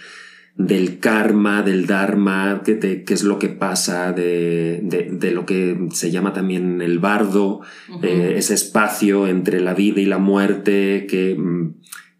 del 0.59 0.99
karma, 0.99 1.63
del 1.63 1.87
dharma, 1.87 2.63
qué 2.65 2.75
te- 2.75 3.05
qué 3.05 3.15
es 3.15 3.23
lo 3.23 3.39
que 3.39 3.49
pasa, 3.49 4.13
de, 4.13 4.81
de- 4.83 5.09
de 5.13 5.31
lo 5.31 5.47
que 5.47 5.87
se 5.93 6.11
llama 6.11 6.33
también 6.33 6.83
el 6.83 6.99
bardo, 6.99 7.61
eh, 8.03 8.35
ese 8.37 8.55
espacio 8.55 9.29
entre 9.29 9.61
la 9.61 9.73
vida 9.73 10.01
y 10.01 10.05
la 10.07 10.19
muerte 10.19 11.07
que, 11.09 11.39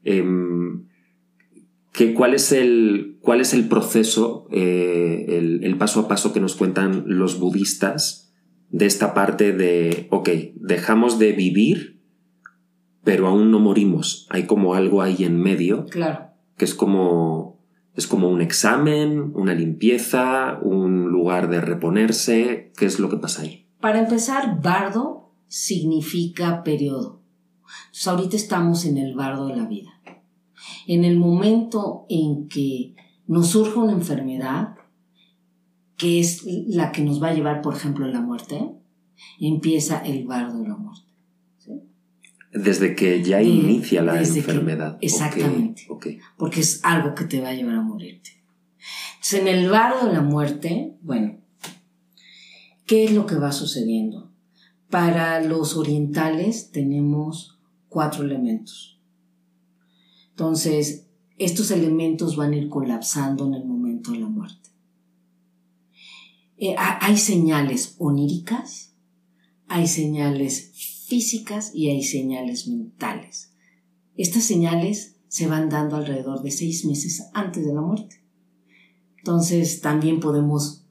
em, 0.05 0.85
¿Qué, 1.93 2.15
cuál, 2.15 2.35
es 2.35 2.53
el, 2.53 3.17
¿Cuál 3.23 3.41
es 3.41 3.53
el 3.55 3.67
proceso, 3.67 4.47
eh, 4.53 5.27
el, 5.31 5.65
el 5.65 5.77
paso 5.77 5.99
a 6.01 6.07
paso 6.09 6.33
que 6.33 6.39
nos 6.39 6.55
cuentan 6.55 7.03
los 7.07 7.41
budistas 7.41 8.33
de 8.71 8.87
esta 8.87 9.15
parte 9.15 9.53
de, 9.53 10.07
ok, 10.11 10.29
dejamos 10.55 11.19
de 11.19 11.33
vivir, 11.33 11.99
pero 13.03 13.27
aún 13.27 13.51
no 13.51 13.59
morimos? 13.59 14.29
Hay 14.31 14.45
como 14.47 14.75
algo 14.75 15.03
ahí 15.03 15.25
en 15.25 15.41
medio. 15.41 15.87
Claro. 15.87 16.27
Que 16.57 16.67
es 16.67 16.75
como, 16.75 17.48
es 17.99 18.07
como 18.07 18.29
un 18.29 18.41
examen, 18.41 19.33
una 19.35 19.55
limpieza, 19.55 20.61
un 20.63 21.09
lugar 21.09 21.51
de 21.51 21.61
reponerse. 21.61 22.73
¿Qué 22.77 22.87
es 22.87 23.01
lo 23.01 23.11
que 23.11 23.17
pasa 23.17 23.43
ahí? 23.43 23.67
Para 23.81 23.99
empezar, 23.99 24.63
bardo 24.63 25.33
significa 25.49 26.63
periodo. 26.63 27.23
Entonces 27.87 28.07
ahorita 28.07 28.37
estamos 28.37 28.85
en 28.85 28.99
el 28.99 29.17
bardo 29.17 29.49
de 29.49 29.57
la 29.57 29.67
vida. 29.67 29.91
En 30.87 31.05
el 31.05 31.17
momento 31.17 32.07
en 32.09 32.47
que 32.47 32.95
nos 33.27 33.49
surge 33.49 33.81
una 33.81 33.93
enfermedad, 33.95 34.77
que 35.97 36.21
es 36.21 36.45
la 36.69 36.93
que 36.93 37.03
nos 37.03 37.21
va 37.21 37.31
a 37.31 37.35
llevar, 37.35 37.63
por 37.63 37.75
ejemplo, 37.75 38.05
a 38.05 38.09
la 38.09 38.21
muerte, 38.21 38.77
empieza 39.41 39.99
el 39.99 40.25
bardo 40.25 40.63
de 40.63 40.69
la 40.69 40.77
muerte. 40.77 41.08
Desde 42.53 42.95
que 42.95 43.23
ya 43.23 43.43
inicia 43.43 44.03
la 44.03 44.21
enfermedad. 44.23 44.99
exactamente. 45.01 45.87
Porque 46.37 46.61
es 46.61 46.81
algo 46.83 47.15
que 47.15 47.25
te 47.25 47.41
va 47.41 47.51
a 47.51 47.55
llevar 47.55 47.77
a 47.77 47.83
morirte. 47.83 48.31
Entonces, 49.15 49.41
en 49.41 49.49
el 49.49 49.69
bardo 49.69 50.07
de 50.07 50.13
la 50.15 50.23
muerte, 50.23 50.97
bueno, 51.03 51.39
¿qué 52.87 53.05
es 53.05 53.13
lo 53.13 53.27
que 53.27 53.35
va 53.35 53.53
sucediendo? 53.53 54.33
Para 54.89 55.43
los 55.43 55.77
orientales 55.77 56.71
tenemos 56.71 57.59
cuatro 57.89 58.25
elementos. 58.25 58.99
Entonces, 60.31 61.07
estos 61.37 61.71
elementos 61.71 62.37
van 62.37 62.53
a 62.53 62.57
ir 62.57 62.69
colapsando 62.69 63.47
en 63.47 63.55
el 63.55 63.65
momento 63.65 64.13
de 64.13 64.21
la 64.21 64.29
muerte. 64.29 64.71
Eh, 66.57 66.75
hay 66.77 67.17
señales 67.17 67.95
oníricas, 67.99 68.95
hay 69.69 69.87
señales 69.87 70.73
físicas 71.09 71.73
y 71.75 71.89
hay 71.89 72.03
señales 72.03 72.69
mentales. 72.69 73.55
Estas 74.15 74.45
señales 74.45 75.17
se 75.29 75.47
van 75.47 75.69
dando 75.69 75.97
alrededor 75.97 76.43
de 76.43 76.51
seis 76.51 76.85
meses 76.85 77.29
antes 77.33 77.65
de 77.65 77.73
la 77.73 77.81
muerte. 77.81 78.23
Entonces 79.17 79.81
también 79.81 80.21
podemos 80.21 80.85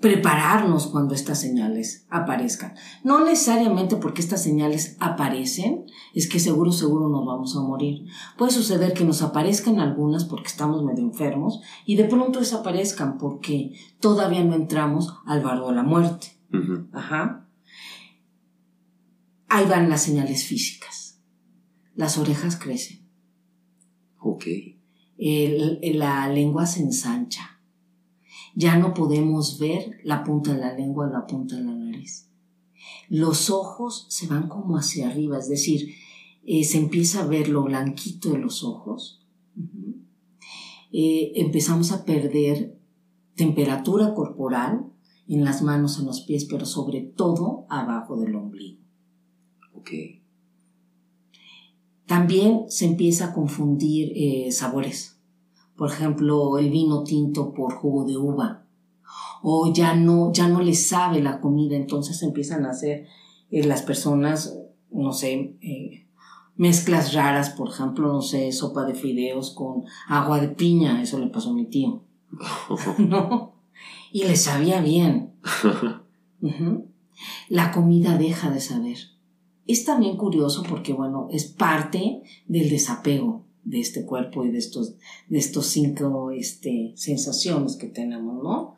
prepararnos 0.00 0.88
cuando 0.88 1.14
estas 1.14 1.40
señales 1.40 2.06
aparezcan. 2.10 2.74
No 3.04 3.24
necesariamente 3.24 3.96
porque 3.96 4.20
estas 4.20 4.42
señales 4.42 4.96
aparecen, 4.98 5.86
es 6.12 6.28
que 6.28 6.40
seguro, 6.40 6.72
seguro 6.72 7.08
nos 7.08 7.24
vamos 7.24 7.56
a 7.56 7.60
morir. 7.60 8.06
Puede 8.36 8.50
suceder 8.50 8.94
que 8.94 9.04
nos 9.04 9.22
aparezcan 9.22 9.78
algunas 9.78 10.24
porque 10.24 10.48
estamos 10.48 10.82
medio 10.82 11.04
enfermos 11.04 11.60
y 11.86 11.96
de 11.96 12.04
pronto 12.04 12.40
desaparezcan 12.40 13.16
porque 13.16 13.74
todavía 14.00 14.42
no 14.42 14.54
entramos 14.54 15.14
al 15.24 15.40
barro 15.40 15.68
de 15.68 15.74
la 15.76 15.84
muerte. 15.84 16.36
Ajá. 16.92 17.48
Ahí 19.52 19.66
van 19.66 19.88
las 19.88 20.02
señales 20.02 20.44
físicas. 20.44 21.20
Las 21.94 22.18
orejas 22.18 22.56
crecen. 22.56 23.06
Ok. 24.18 24.46
la 25.18 26.28
lengua 26.28 26.66
se 26.66 26.80
ensancha 26.80 27.52
ya 28.54 28.76
no 28.76 28.94
podemos 28.94 29.58
ver 29.58 29.98
la 30.04 30.24
punta 30.24 30.54
de 30.54 30.60
la 30.60 30.74
lengua 30.74 31.06
o 31.06 31.10
la 31.10 31.26
punta 31.26 31.56
de 31.56 31.64
la 31.64 31.74
nariz. 31.74 32.28
Los 33.08 33.50
ojos 33.50 34.06
se 34.08 34.26
van 34.26 34.48
como 34.48 34.76
hacia 34.76 35.08
arriba, 35.08 35.38
es 35.38 35.48
decir, 35.48 35.94
eh, 36.44 36.64
se 36.64 36.78
empieza 36.78 37.22
a 37.22 37.26
ver 37.26 37.48
lo 37.48 37.62
blanquito 37.62 38.30
de 38.30 38.38
los 38.38 38.62
ojos. 38.64 39.24
Eh, 40.92 41.32
empezamos 41.36 41.92
a 41.92 42.04
perder 42.04 42.78
temperatura 43.34 44.14
corporal 44.14 44.86
en 45.28 45.44
las 45.44 45.62
manos, 45.62 45.98
en 45.98 46.06
los 46.06 46.22
pies, 46.22 46.44
pero 46.44 46.66
sobre 46.66 47.00
todo 47.00 47.66
abajo 47.70 48.16
del 48.18 48.34
ombligo. 48.34 48.81
También 52.06 52.64
se 52.68 52.86
empieza 52.86 53.26
a 53.26 53.32
confundir 53.32 54.12
eh, 54.14 54.52
sabores 54.52 55.12
por 55.82 55.90
ejemplo, 55.90 56.58
el 56.58 56.70
vino 56.70 57.02
tinto 57.02 57.52
por 57.52 57.74
jugo 57.74 58.04
de 58.04 58.16
uva, 58.16 58.64
o 59.42 59.72
ya 59.72 59.94
no, 59.96 60.32
ya 60.32 60.46
no 60.46 60.62
les 60.62 60.86
sabe 60.86 61.20
la 61.20 61.40
comida, 61.40 61.76
entonces 61.76 62.22
empiezan 62.22 62.66
a 62.66 62.70
hacer 62.70 63.06
eh, 63.50 63.64
las 63.64 63.82
personas, 63.82 64.56
no 64.92 65.12
sé, 65.12 65.56
eh, 65.60 66.06
mezclas 66.56 67.14
raras, 67.14 67.50
por 67.50 67.70
ejemplo, 67.70 68.12
no 68.12 68.22
sé, 68.22 68.52
sopa 68.52 68.84
de 68.84 68.94
fideos 68.94 69.54
con 69.54 69.82
agua 70.06 70.40
de 70.40 70.48
piña, 70.48 71.02
eso 71.02 71.18
le 71.18 71.26
pasó 71.26 71.50
a 71.50 71.54
mi 71.54 71.66
tío, 71.66 72.04
¿no? 72.98 73.54
Y 74.12 74.24
le 74.24 74.36
sabía 74.36 74.80
bien. 74.80 75.32
La 77.48 77.72
comida 77.72 78.18
deja 78.18 78.50
de 78.50 78.60
saber. 78.60 78.98
Es 79.66 79.84
también 79.84 80.16
curioso 80.16 80.62
porque, 80.68 80.92
bueno, 80.92 81.28
es 81.30 81.44
parte 81.44 82.22
del 82.46 82.68
desapego 82.68 83.44
de 83.64 83.80
este 83.80 84.04
cuerpo 84.04 84.44
y 84.44 84.50
de 84.50 84.58
estos, 84.58 84.96
de 85.28 85.38
estos 85.38 85.66
cinco 85.66 86.30
este, 86.32 86.92
sensaciones 86.96 87.76
que 87.76 87.86
tenemos, 87.86 88.42
¿no? 88.42 88.74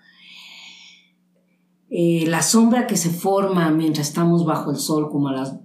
Eh, 1.88 2.26
la 2.26 2.42
sombra 2.42 2.86
que 2.86 2.96
se 2.96 3.10
forma 3.10 3.70
mientras 3.70 4.08
estamos 4.08 4.44
bajo 4.44 4.70
el 4.70 4.76
sol, 4.76 5.10
como, 5.10 5.28
a 5.28 5.32
las, 5.32 5.58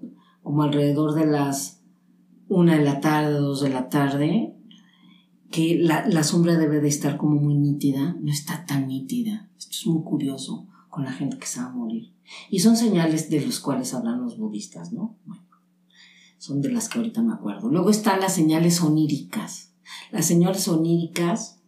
como 0.44 0.64
alrededor 0.64 1.16
de 1.16 1.26
las 1.26 1.82
una 2.48 2.78
de 2.78 2.84
la 2.84 3.00
tarde, 3.00 3.34
dos 3.34 3.62
de 3.62 3.70
la 3.70 3.90
tarde, 3.90 4.56
que 5.52 5.78
la, 5.80 6.08
la, 6.08 6.24
sombra 6.24 6.58
debe 6.58 6.80
de 6.80 6.88
estar 6.88 7.18
como 7.18 7.40
muy 7.40 7.56
nítida, 7.56 8.16
no 8.22 8.32
está 8.32 8.66
tan 8.66 8.88
nítida. 8.88 9.50
Esto 9.58 9.72
es 9.72 9.88
muy 9.88 10.04
curioso 10.04 10.68
con 10.90 11.04
la 11.04 11.14
gente 11.14 11.38
que 11.38 11.48
se 11.48 11.60
va 11.60 11.68
a 11.68 11.72
morir. 11.72 12.14
Y 12.50 12.60
son 12.60 12.76
señales 12.76 13.30
de 13.30 13.42
los 13.42 13.60
cuales 13.60 13.94
hablan 13.94 14.22
los 14.22 14.38
budistas, 14.38 14.92
¿no? 14.92 15.18
Bueno 15.26 15.50
son 16.40 16.62
de 16.62 16.72
las 16.72 16.90
que 16.90 16.98
ahorita 16.98 17.22
me 17.22 17.34
acuerdo. 17.34 17.70
Luego 17.70 17.92
están 17.92 18.22
las 18.22 18.34
señales 18.34 18.82
oníricas. 18.82 19.74
Las 20.10 20.26
señales 20.26 20.68
oníricas 20.68 21.60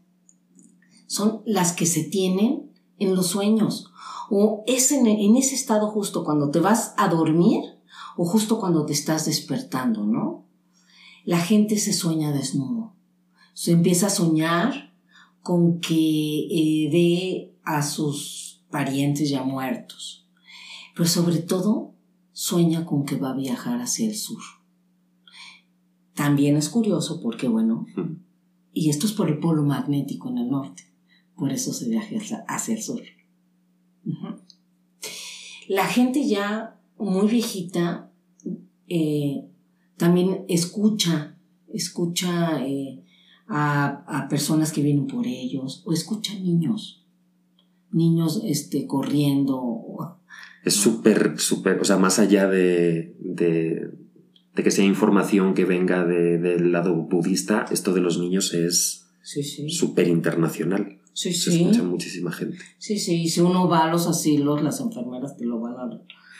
son 1.06 1.44
las 1.46 1.74
que 1.74 1.86
se 1.86 2.04
tienen 2.06 2.72
en 2.98 3.16
los 3.16 3.28
sueños 3.28 3.92
o 4.30 4.64
es 4.66 4.92
en, 4.94 5.08
ese 5.36 5.56
estado 5.56 5.90
justo 5.90 6.24
cuando 6.24 6.52
te 6.52 6.60
vas 6.60 6.94
a 6.98 7.10
dormir 7.10 7.62
o 8.16 8.26
justo 8.26 8.60
cuando 8.60 8.86
te 8.86 8.94
estás 8.94 9.26
despertando, 9.26 10.06
¿no? 10.06 10.46
La 11.26 11.40
gente 11.40 11.78
se 11.78 11.92
sueña 11.92 12.32
desnudo. 12.32 12.94
Se 13.54 13.72
empieza 13.72 14.08
a 14.08 14.12
soñar 14.12 14.94
con 15.44 15.82
que 15.82 16.48
eh, 16.50 16.90
ve 16.92 17.58
a 17.64 17.84
sus 17.84 18.51
parientes 18.72 19.30
ya 19.30 19.44
muertos. 19.44 20.28
Pero 20.96 21.08
sobre 21.08 21.38
todo 21.40 21.94
sueña 22.32 22.86
con 22.86 23.06
que 23.06 23.18
va 23.18 23.32
a 23.32 23.36
viajar 23.36 23.80
hacia 23.82 24.08
el 24.08 24.16
sur. 24.16 24.42
También 26.16 26.58
es 26.58 26.70
curioso 26.70 27.22
porque, 27.22 27.48
bueno, 27.48 27.86
y 28.74 28.90
esto 28.90 29.06
es 29.06 29.14
por 29.14 29.30
el 29.30 29.40
polo 29.40 29.64
magnético 29.64 30.30
en 30.30 30.40
el 30.40 30.50
norte, 30.50 30.84
por 31.36 31.52
eso 31.52 31.74
se 31.74 31.90
viaja 31.90 32.16
hacia 32.48 32.76
el 32.76 32.82
sur. 32.82 33.02
La 35.68 35.86
gente 35.86 36.28
ya 36.28 36.80
muy 36.98 37.28
viejita 37.28 38.12
eh, 38.88 39.46
también 39.98 40.46
escucha, 40.50 41.38
escucha 41.74 42.66
eh, 42.66 43.04
a, 43.48 44.28
personas 44.30 44.72
que 44.72 44.82
vienen 44.82 45.08
por 45.08 45.28
ellos, 45.28 45.84
o 45.86 45.94
escucha 45.94 46.34
niños, 46.34 47.01
niños 47.92 48.42
este, 48.46 48.88
corriendo. 48.88 50.18
Es 50.64 50.76
súper, 50.76 51.40
súper, 51.40 51.80
o 51.80 51.84
sea, 51.84 51.98
más 51.98 52.20
allá 52.20 52.48
de, 52.48 53.16
de 53.20 54.64
que 54.64 54.72
sea 54.72 54.86
información 54.86 55.54
que 55.54 55.66
venga 55.66 56.06
del 56.06 56.72
lado 56.72 56.96
budista, 56.96 57.66
esto 57.72 57.94
de 57.94 58.02
los 58.02 58.20
niños 58.20 58.54
es 58.54 59.08
súper 59.68 60.08
internacional. 60.08 60.98
Sí, 61.14 61.34
Se 61.34 61.54
escucha 61.54 61.84
muchísima 61.84 62.32
gente. 62.32 62.58
Sí, 62.78 62.98
sí, 62.98 63.24
y 63.24 63.30
si 63.30 63.42
uno 63.42 63.68
va 63.68 63.86
a 63.86 63.92
los 63.92 64.08
asilos, 64.08 64.64
las 64.64 64.80
enfermeras 64.80 65.36
te 65.36 65.46
lo 65.46 65.60
van 65.60 65.74
a, 65.74 65.86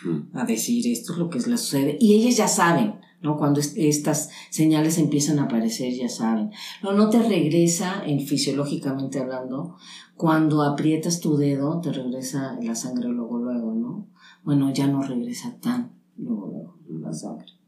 mm. 0.10 0.30
a 0.34 0.46
decir, 0.46 0.88
esto 0.88 1.14
es 1.14 1.20
lo 1.20 1.30
que 1.30 1.40
les 1.40 1.60
sucede. 1.60 1.98
Y 2.00 2.16
ellas 2.16 2.38
ya 2.38 2.48
saben, 2.48 2.96
¿no? 3.22 3.38
Cuando 3.38 3.60
estas 3.60 4.30
señales 4.50 4.98
empiezan 4.98 5.40
a 5.40 5.44
aparecer, 5.44 5.94
ya 5.94 6.10
saben. 6.10 6.52
No, 6.82 6.94
no 6.94 7.10
te 7.10 7.22
regresa, 7.22 8.04
en, 8.06 8.20
fisiológicamente 8.20 9.20
hablando, 9.20 9.76
cuando 10.16 10.64
aprietas 10.64 11.20
tu 11.20 11.38
dedo, 11.38 11.80
te 11.82 11.92
regresa 11.92 12.58
la 12.62 12.76
sangre 12.76 13.10
luego, 13.10 13.38
luego, 13.38 13.74
¿no? 13.74 14.08
Bueno, 14.44 14.72
ya 14.74 14.88
no 14.88 15.02
regresa 15.02 15.58
tan 15.60 15.94
luego, 16.18 16.48
luego 16.48 16.78
la 16.88 17.14
sangre. 17.14 17.62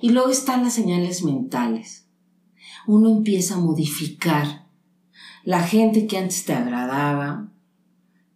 Y 0.00 0.10
luego 0.10 0.28
están 0.28 0.64
las 0.64 0.74
señales 0.74 1.24
mentales. 1.24 2.06
Uno 2.86 3.08
empieza 3.08 3.54
a 3.54 3.60
modificar 3.60 4.68
la 5.44 5.62
gente 5.62 6.06
que 6.06 6.18
antes 6.18 6.44
te 6.44 6.52
agradaba, 6.52 7.50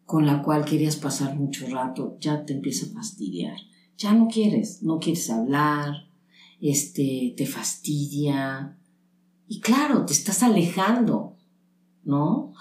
con 0.06 0.24
la 0.24 0.42
cual 0.42 0.64
querías 0.64 0.96
pasar 0.96 1.36
mucho 1.36 1.66
rato, 1.66 2.16
ya 2.20 2.46
te 2.46 2.54
empieza 2.54 2.86
a 2.86 2.94
fastidiar. 2.94 3.58
Ya 3.98 4.12
no 4.12 4.28
quieres, 4.28 4.82
no 4.82 4.98
quieres 5.00 5.28
hablar, 5.28 6.08
este, 6.60 7.34
te 7.36 7.46
fastidia, 7.46 8.76
Y 9.50 9.60
claro, 9.60 10.04
te 10.04 10.12
estás 10.12 10.42
alejando, 10.42 11.36
¿no? 12.04 12.52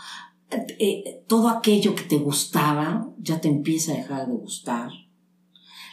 Eh, 0.50 1.26
todo 1.28 1.50
aquello 1.50 1.94
que 1.96 2.04
te 2.04 2.18
gustaba 2.18 3.14
ya 3.20 3.42
te 3.42 3.50
empieza 3.50 3.92
a 3.92 3.98
dejar 3.98 4.28
de 4.28 4.34
gustar. 4.34 4.92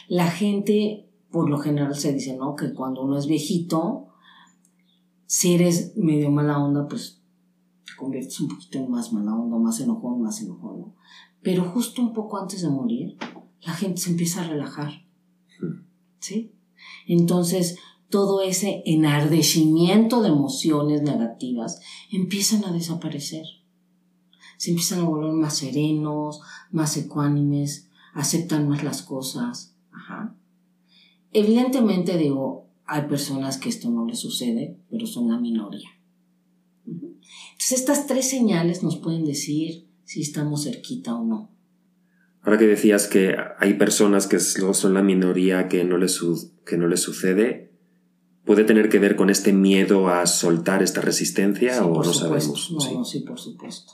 La 0.07 0.31
gente, 0.31 1.09
por 1.29 1.49
lo 1.49 1.57
general, 1.59 1.95
se 1.95 2.13
dice, 2.13 2.37
¿no? 2.37 2.55
Que 2.55 2.73
cuando 2.73 3.03
uno 3.03 3.17
es 3.17 3.27
viejito, 3.27 4.07
si 5.25 5.55
eres 5.55 5.97
medio 5.97 6.31
mala 6.31 6.59
onda, 6.59 6.87
pues 6.87 7.21
te 7.85 7.93
conviertes 7.97 8.39
un 8.39 8.47
poquito 8.47 8.77
en 8.77 8.89
más 8.89 9.11
mala 9.11 9.35
onda, 9.35 9.57
más 9.57 9.79
enojón, 9.81 10.21
más 10.21 10.41
enojón, 10.41 10.79
¿no? 10.79 10.95
Pero 11.41 11.63
justo 11.65 12.01
un 12.01 12.13
poco 12.13 12.37
antes 12.37 12.61
de 12.61 12.69
morir, 12.69 13.17
la 13.61 13.73
gente 13.73 13.99
se 13.99 14.11
empieza 14.11 14.41
a 14.41 14.47
relajar. 14.47 15.04
Entonces, 17.07 17.77
todo 18.09 18.41
ese 18.41 18.83
enardecimiento 18.85 20.21
de 20.21 20.29
emociones 20.29 21.01
negativas 21.01 21.81
empiezan 22.11 22.63
a 22.65 22.71
desaparecer. 22.71 23.45
Se 24.57 24.69
empiezan 24.69 24.99
a 24.99 25.03
volver 25.03 25.33
más 25.33 25.57
serenos, 25.57 26.41
más 26.71 26.95
ecuánimes, 26.97 27.89
aceptan 28.13 28.69
más 28.69 28.83
las 28.83 29.01
cosas. 29.01 29.75
Evidentemente, 31.31 32.17
digo, 32.17 32.69
hay 32.85 33.03
personas 33.03 33.57
que 33.57 33.69
esto 33.69 33.89
no 33.89 34.05
les 34.05 34.19
sucede, 34.19 34.79
pero 34.89 35.05
son 35.05 35.29
la 35.29 35.37
minoría. 35.37 35.89
Entonces, 36.85 37.79
estas 37.79 38.07
tres 38.07 38.29
señales 38.29 38.83
nos 38.83 38.97
pueden 38.97 39.25
decir 39.25 39.89
si 40.05 40.21
estamos 40.21 40.63
cerquita 40.63 41.15
o 41.15 41.25
no. 41.25 41.54
Ahora 42.45 42.59
que 42.59 42.67
decías 42.67 43.07
que 43.07 43.35
hay 43.59 43.73
personas 43.73 44.27
que 44.27 44.39
son 44.39 44.93
la 44.93 45.01
minoría 45.01 45.67
que 45.67 45.83
no 45.83 45.97
les, 45.97 46.21
que 46.63 46.77
no 46.77 46.87
les 46.87 47.01
sucede, 47.01 47.73
¿puede 48.45 48.63
tener 48.63 48.87
que 48.89 48.99
ver 48.99 49.15
con 49.15 49.31
este 49.31 49.51
miedo 49.51 50.09
a 50.09 50.27
soltar 50.27 50.83
esta 50.83 51.01
resistencia 51.01 51.83
o 51.83 52.03
no 52.03 52.13
sabemos? 52.13 52.71
No, 52.71 52.79
sí. 52.79 52.95
sí, 53.03 53.19
por 53.21 53.39
supuesto. 53.39 53.93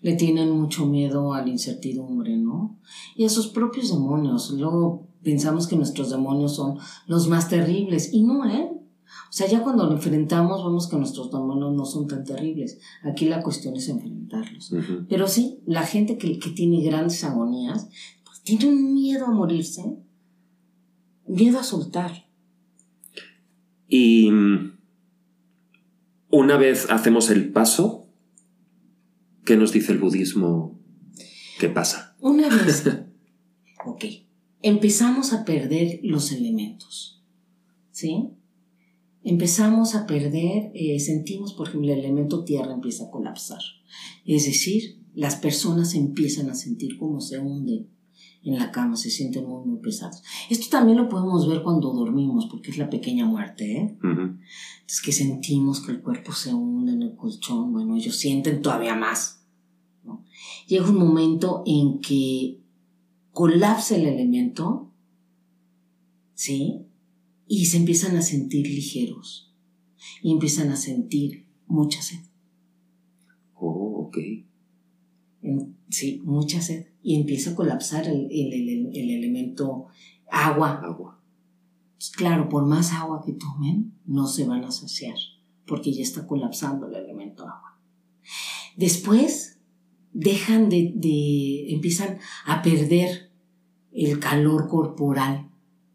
Le 0.00 0.14
tienen 0.14 0.50
mucho 0.50 0.86
miedo 0.86 1.34
a 1.34 1.42
la 1.42 1.48
incertidumbre, 1.48 2.38
¿no? 2.38 2.80
Y 3.14 3.26
a 3.26 3.28
sus 3.28 3.48
propios 3.48 3.92
demonios. 3.92 4.50
Luego 4.52 5.08
pensamos 5.22 5.66
que 5.66 5.76
nuestros 5.76 6.08
demonios 6.08 6.56
son 6.56 6.78
los 7.06 7.28
más 7.28 7.50
terribles 7.50 8.14
y 8.14 8.22
no, 8.22 8.48
¿eh? 8.48 8.77
O 9.28 9.32
sea, 9.32 9.46
ya 9.46 9.62
cuando 9.62 9.84
lo 9.84 9.92
enfrentamos 9.92 10.64
vemos 10.64 10.88
que 10.88 10.96
nuestros 10.96 11.30
demonios 11.30 11.74
no 11.74 11.84
son 11.84 12.06
tan 12.06 12.24
terribles. 12.24 12.78
Aquí 13.02 13.26
la 13.26 13.42
cuestión 13.42 13.76
es 13.76 13.88
enfrentarlos. 13.88 14.72
Pero 15.08 15.28
sí, 15.28 15.60
la 15.66 15.82
gente 15.82 16.16
que, 16.16 16.38
que 16.38 16.50
tiene 16.50 16.82
grandes 16.82 17.22
agonías, 17.24 17.88
pues 18.24 18.40
tiene 18.40 18.66
un 18.66 18.94
miedo 18.94 19.26
a 19.26 19.30
morirse, 19.30 19.98
miedo 21.26 21.58
a 21.58 21.62
soltar. 21.62 22.26
Y 23.86 24.30
mm, 24.30 24.78
una 26.30 26.56
vez 26.56 26.90
hacemos 26.90 27.28
el 27.30 27.52
paso, 27.52 28.06
¿qué 29.44 29.56
nos 29.56 29.72
dice 29.72 29.92
el 29.92 29.98
budismo? 29.98 30.78
¿Qué 31.60 31.68
pasa? 31.68 32.16
Una 32.20 32.48
vez. 32.64 32.86
ok. 33.84 34.04
Empezamos 34.62 35.32
a 35.34 35.44
perder 35.44 36.00
los 36.02 36.32
elementos. 36.32 37.22
¿Sí? 37.90 38.30
Empezamos 39.22 39.94
a 39.94 40.06
perder, 40.06 40.70
eh, 40.74 40.98
sentimos, 41.00 41.54
por 41.54 41.68
ejemplo, 41.68 41.92
el 41.92 42.00
elemento 42.00 42.44
tierra 42.44 42.72
empieza 42.72 43.04
a 43.04 43.10
colapsar. 43.10 43.60
Es 44.24 44.46
decir, 44.46 45.02
las 45.14 45.36
personas 45.36 45.94
empiezan 45.94 46.50
a 46.50 46.54
sentir 46.54 46.98
cómo 46.98 47.20
se 47.20 47.38
hunden 47.38 47.88
en 48.44 48.58
la 48.58 48.70
cama, 48.70 48.96
se 48.96 49.10
sienten 49.10 49.46
muy, 49.46 49.66
muy 49.66 49.80
pesados. 49.80 50.22
Esto 50.48 50.66
también 50.70 50.96
lo 50.96 51.08
podemos 51.08 51.48
ver 51.48 51.62
cuando 51.62 51.92
dormimos, 51.92 52.46
porque 52.46 52.70
es 52.70 52.78
la 52.78 52.88
pequeña 52.88 53.26
muerte, 53.26 53.76
¿eh? 53.76 53.98
Es 54.86 55.00
que 55.02 55.12
sentimos 55.12 55.80
que 55.80 55.92
el 55.92 56.00
cuerpo 56.00 56.32
se 56.32 56.54
hunde 56.54 56.92
en 56.92 57.02
el 57.02 57.16
colchón, 57.16 57.72
bueno, 57.72 57.96
ellos 57.96 58.16
sienten 58.16 58.62
todavía 58.62 58.94
más. 58.94 59.42
Llega 60.66 60.88
un 60.88 60.98
momento 60.98 61.62
en 61.66 62.00
que 62.00 62.60
colapsa 63.32 63.96
el 63.96 64.06
elemento, 64.06 64.90
¿sí? 66.34 66.87
Y 67.48 67.66
se 67.66 67.78
empiezan 67.78 68.16
a 68.16 68.22
sentir 68.22 68.66
ligeros 68.66 69.54
y 70.22 70.32
empiezan 70.32 70.68
a 70.70 70.76
sentir 70.76 71.48
mucha 71.66 72.02
sed. 72.02 72.20
Oh, 73.54 74.06
ok. 74.06 74.18
sí, 75.88 76.20
mucha 76.24 76.60
sed. 76.60 76.86
Y 77.02 77.16
empieza 77.16 77.52
a 77.52 77.56
colapsar 77.56 78.06
el, 78.06 78.28
elemento 78.30 79.86
agua. 80.30 80.80
Agua. 80.84 81.22
Pues 81.96 82.10
claro, 82.10 82.48
por 82.48 82.66
más 82.66 82.92
agua 82.92 83.22
que 83.24 83.32
tomen, 83.32 83.94
no 84.04 84.26
se 84.26 84.44
van 84.44 84.64
a 84.64 84.70
saciar, 84.70 85.16
porque 85.66 85.92
ya 85.92 86.02
está 86.02 86.26
colapsando 86.26 86.86
el 86.86 86.94
elemento 86.94 87.44
agua. 87.44 87.80
Después, 88.76 89.58
dejan 90.12 90.68
de, 90.68 90.92
de 90.94 91.72
empiezan 91.72 92.18
a 92.44 92.62
perder 92.62 93.32
el 93.90 94.20
calor 94.20 94.68
corporal 94.68 95.50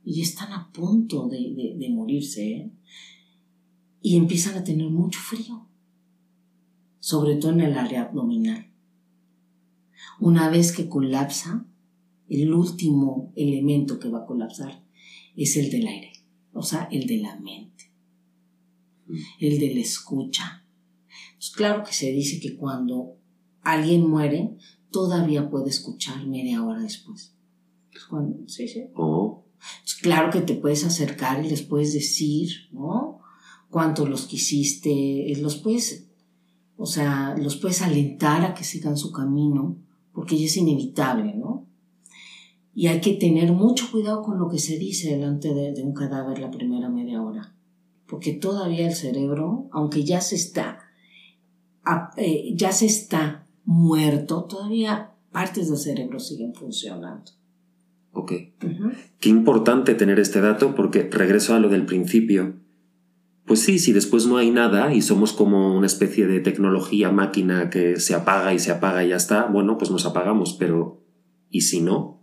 y 0.06 0.22
están 0.22 0.52
a 0.52 0.72
punto 0.72 1.28
de, 1.30 1.88
morirse 1.92 2.52
¿eh? 2.52 2.72
y 4.02 4.18
empiezan 4.18 4.58
a 4.58 4.64
tener 4.64 4.90
mucho 4.90 5.20
frío, 5.20 5.68
sobre 7.00 7.36
todo 7.36 7.52
en 7.52 7.62
el 7.62 7.78
área 7.78 8.04
abdominal. 8.04 8.72
Una 10.20 10.50
vez 10.50 10.72
que 10.74 10.90
colapsa, 10.90 11.66
el 12.30 12.54
último 12.54 13.32
elemento 13.36 14.00
que 14.00 14.10
va 14.10 14.20
a 14.20 14.26
colapsar 14.26 14.84
es 15.36 15.56
el 15.58 15.70
del 15.72 15.88
aire, 15.88 16.12
o 16.54 16.62
sea, 16.62 16.88
el 16.92 17.08
de 17.08 17.18
la 17.18 17.40
mente, 17.40 17.92
el 19.40 19.60
de 19.60 19.74
la 19.74 19.82
escucha. 19.82 20.66
Pues 21.36 21.52
claro 21.52 21.84
que 21.84 21.94
se 21.94 22.12
dice 22.12 22.40
que 22.40 22.58
cuando 22.58 23.18
alguien 23.62 24.10
muere, 24.10 24.56
todavía 24.92 25.50
puede 25.50 25.70
escuchar 25.70 26.28
media 26.28 26.64
hora 26.64 26.82
después. 26.82 27.36
sí, 28.48 28.68
sí. 28.68 28.86
Oh. 28.96 29.43
Pues 29.82 29.96
claro 29.96 30.30
que 30.30 30.42
te 30.42 30.56
puedes 30.56 30.84
acercar 30.84 31.44
y 31.44 31.50
les 31.50 31.62
puedes 31.62 31.94
decir, 31.94 32.50
¿no? 32.72 33.20
Cuánto 33.70 34.06
los 34.06 34.26
quisiste, 34.26 35.34
los 35.40 35.58
puedes, 35.58 36.10
o 36.78 36.86
sea, 36.86 37.36
los 37.38 37.58
puedes 37.58 37.82
alentar 37.82 38.44
a 38.44 38.54
que 38.54 38.64
sigan 38.64 38.98
su 38.98 39.12
camino, 39.12 39.78
porque 40.14 40.38
ya 40.38 40.46
es 40.46 40.58
inevitable, 40.58 41.34
¿no? 41.34 41.66
Y 42.76 42.88
hay 42.88 43.02
que 43.02 43.14
tener 43.14 43.52
mucho 43.52 43.92
cuidado 43.92 44.22
con 44.24 44.40
lo 44.40 44.50
que 44.50 44.60
se 44.60 44.78
dice 44.78 45.10
delante 45.10 45.54
de, 45.54 45.82
un 45.84 45.94
cadáver 45.94 46.40
la 46.40 46.52
primera 46.52 46.90
media 46.90 47.22
hora, 47.22 47.56
porque 48.08 48.34
todavía 48.34 48.88
el 48.88 48.96
cerebro, 48.96 49.70
aunque 49.72 50.04
ya 50.04 50.22
se 50.22 50.36
está, 50.36 50.80
eh, 52.18 52.54
ya 52.56 52.72
se 52.72 52.88
está 52.88 53.48
muerto, 53.66 54.46
todavía 54.46 55.14
partes 55.32 55.70
del 55.70 55.78
cerebro 55.78 56.20
siguen 56.20 56.54
funcionando. 56.54 57.32
Ok. 58.14 58.32
Qué 59.20 59.30
importante 59.30 59.96
tener 59.96 60.20
este 60.20 60.40
dato 60.40 60.76
porque 60.76 61.10
regreso 61.12 61.56
a 61.56 61.60
lo 61.60 61.70
del 61.70 61.86
principio. 61.86 62.54
Pues 63.46 63.60
sí, 63.62 63.80
si 63.80 63.92
después 63.92 64.28
no 64.28 64.38
hay 64.38 64.52
nada 64.52 64.94
y 64.94 65.02
somos 65.02 65.34
como 65.34 65.76
una 65.76 65.88
especie 65.88 66.28
de 66.28 66.40
tecnología 66.40 67.12
máquina 67.12 67.70
que 67.70 68.00
se 68.00 68.14
apaga 68.14 68.54
y 68.54 68.60
se 68.60 68.72
apaga 68.72 69.04
y 69.04 69.10
ya 69.10 69.18
está, 69.18 69.48
bueno, 69.48 69.78
pues 69.78 69.92
nos 69.92 70.06
apagamos, 70.06 70.56
pero 70.58 71.04
¿y 71.50 71.62
si 71.62 71.82
no? 71.82 72.22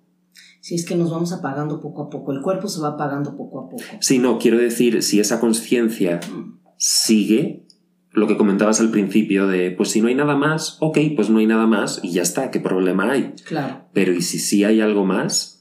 Si 0.61 0.75
es 0.75 0.87
que 0.87 0.95
nos 0.95 1.11
vamos 1.11 1.33
apagando 1.33 1.81
poco 1.81 2.05
a 2.05 2.11
poco, 2.11 2.33
el 2.33 2.41
cuerpo 2.41 2.69
se 2.69 2.81
va 2.81 2.91
apagando 2.91 3.37
poco 3.37 3.61
a 3.61 3.69
poco. 3.69 3.83
Sí, 4.01 4.19
no, 4.19 4.39
quiero 4.39 4.59
decir, 4.59 5.03
si 5.03 5.21
esa 5.21 5.41
conciencia 5.41 6.21
mm. 6.21 6.61
sigue, 6.79 7.67
lo 8.13 8.27
que 8.27 8.37
comentabas 8.37 8.81
al 8.81 8.91
principio 8.91 9.47
de, 9.47 9.71
pues 9.73 9.91
si 9.91 10.01
no 10.01 10.09
hay 10.09 10.15
nada 10.15 10.37
más, 10.37 10.79
ok, 10.81 10.99
pues 11.17 11.31
no 11.31 11.39
hay 11.39 11.47
nada 11.47 11.67
más 11.67 12.01
y 12.03 12.13
ya 12.13 12.23
está, 12.23 12.51
¿qué 12.51 12.61
problema 12.61 13.13
hay? 13.13 13.35
Claro. 13.45 13.89
Pero 13.93 14.13
¿y 14.13 14.23
si 14.23 14.39
sí 14.39 14.65
hay 14.65 14.81
algo 14.81 15.05
más? 15.05 15.60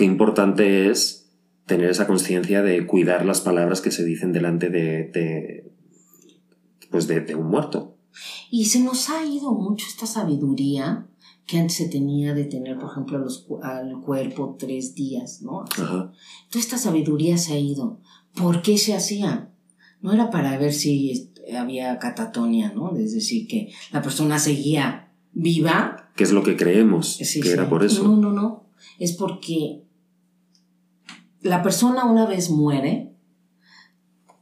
Qué 0.00 0.06
importante 0.06 0.90
es 0.90 1.28
tener 1.66 1.90
esa 1.90 2.06
conciencia 2.06 2.62
de 2.62 2.86
cuidar 2.86 3.26
las 3.26 3.42
palabras 3.42 3.82
que 3.82 3.90
se 3.90 4.02
dicen 4.02 4.32
delante 4.32 4.70
de, 4.70 5.70
pues 6.90 7.06
de, 7.06 7.34
un 7.34 7.48
muerto. 7.48 7.98
Y 8.50 8.64
se 8.64 8.80
nos 8.80 9.10
ha 9.10 9.26
ido 9.26 9.52
mucho 9.52 9.84
esta 9.86 10.06
sabiduría 10.06 11.06
que 11.46 11.58
antes 11.58 11.76
se 11.76 11.90
tenía 11.90 12.32
de 12.32 12.44
tener, 12.44 12.78
por 12.78 12.92
ejemplo, 12.92 13.18
los, 13.18 13.46
al 13.62 14.00
cuerpo 14.00 14.56
tres 14.58 14.94
días, 14.94 15.42
¿no? 15.42 15.66
Toda 15.76 16.14
esta 16.54 16.78
sabiduría 16.78 17.36
se 17.36 17.52
ha 17.52 17.58
ido. 17.58 18.00
¿Por 18.34 18.62
qué 18.62 18.78
se 18.78 18.94
hacía? 18.94 19.50
No 20.00 20.14
era 20.14 20.30
para 20.30 20.56
ver 20.56 20.72
si 20.72 21.30
había 21.54 21.98
catatonia, 21.98 22.72
¿no? 22.74 22.96
Es 22.96 23.12
decir, 23.12 23.46
que 23.46 23.70
la 23.92 24.00
persona 24.00 24.38
seguía 24.38 25.12
viva. 25.34 26.10
Que 26.16 26.24
es 26.24 26.32
lo 26.32 26.42
que 26.42 26.56
creemos, 26.56 27.18
que 27.18 27.52
era 27.52 27.68
por 27.68 27.84
eso. 27.84 28.02
No, 28.04 28.16
no, 28.16 28.32
no. 28.32 28.64
Es 28.98 29.12
porque 29.12 29.82
la 31.42 31.62
persona 31.62 32.04
una 32.04 32.26
vez 32.26 32.50
muere, 32.50 33.14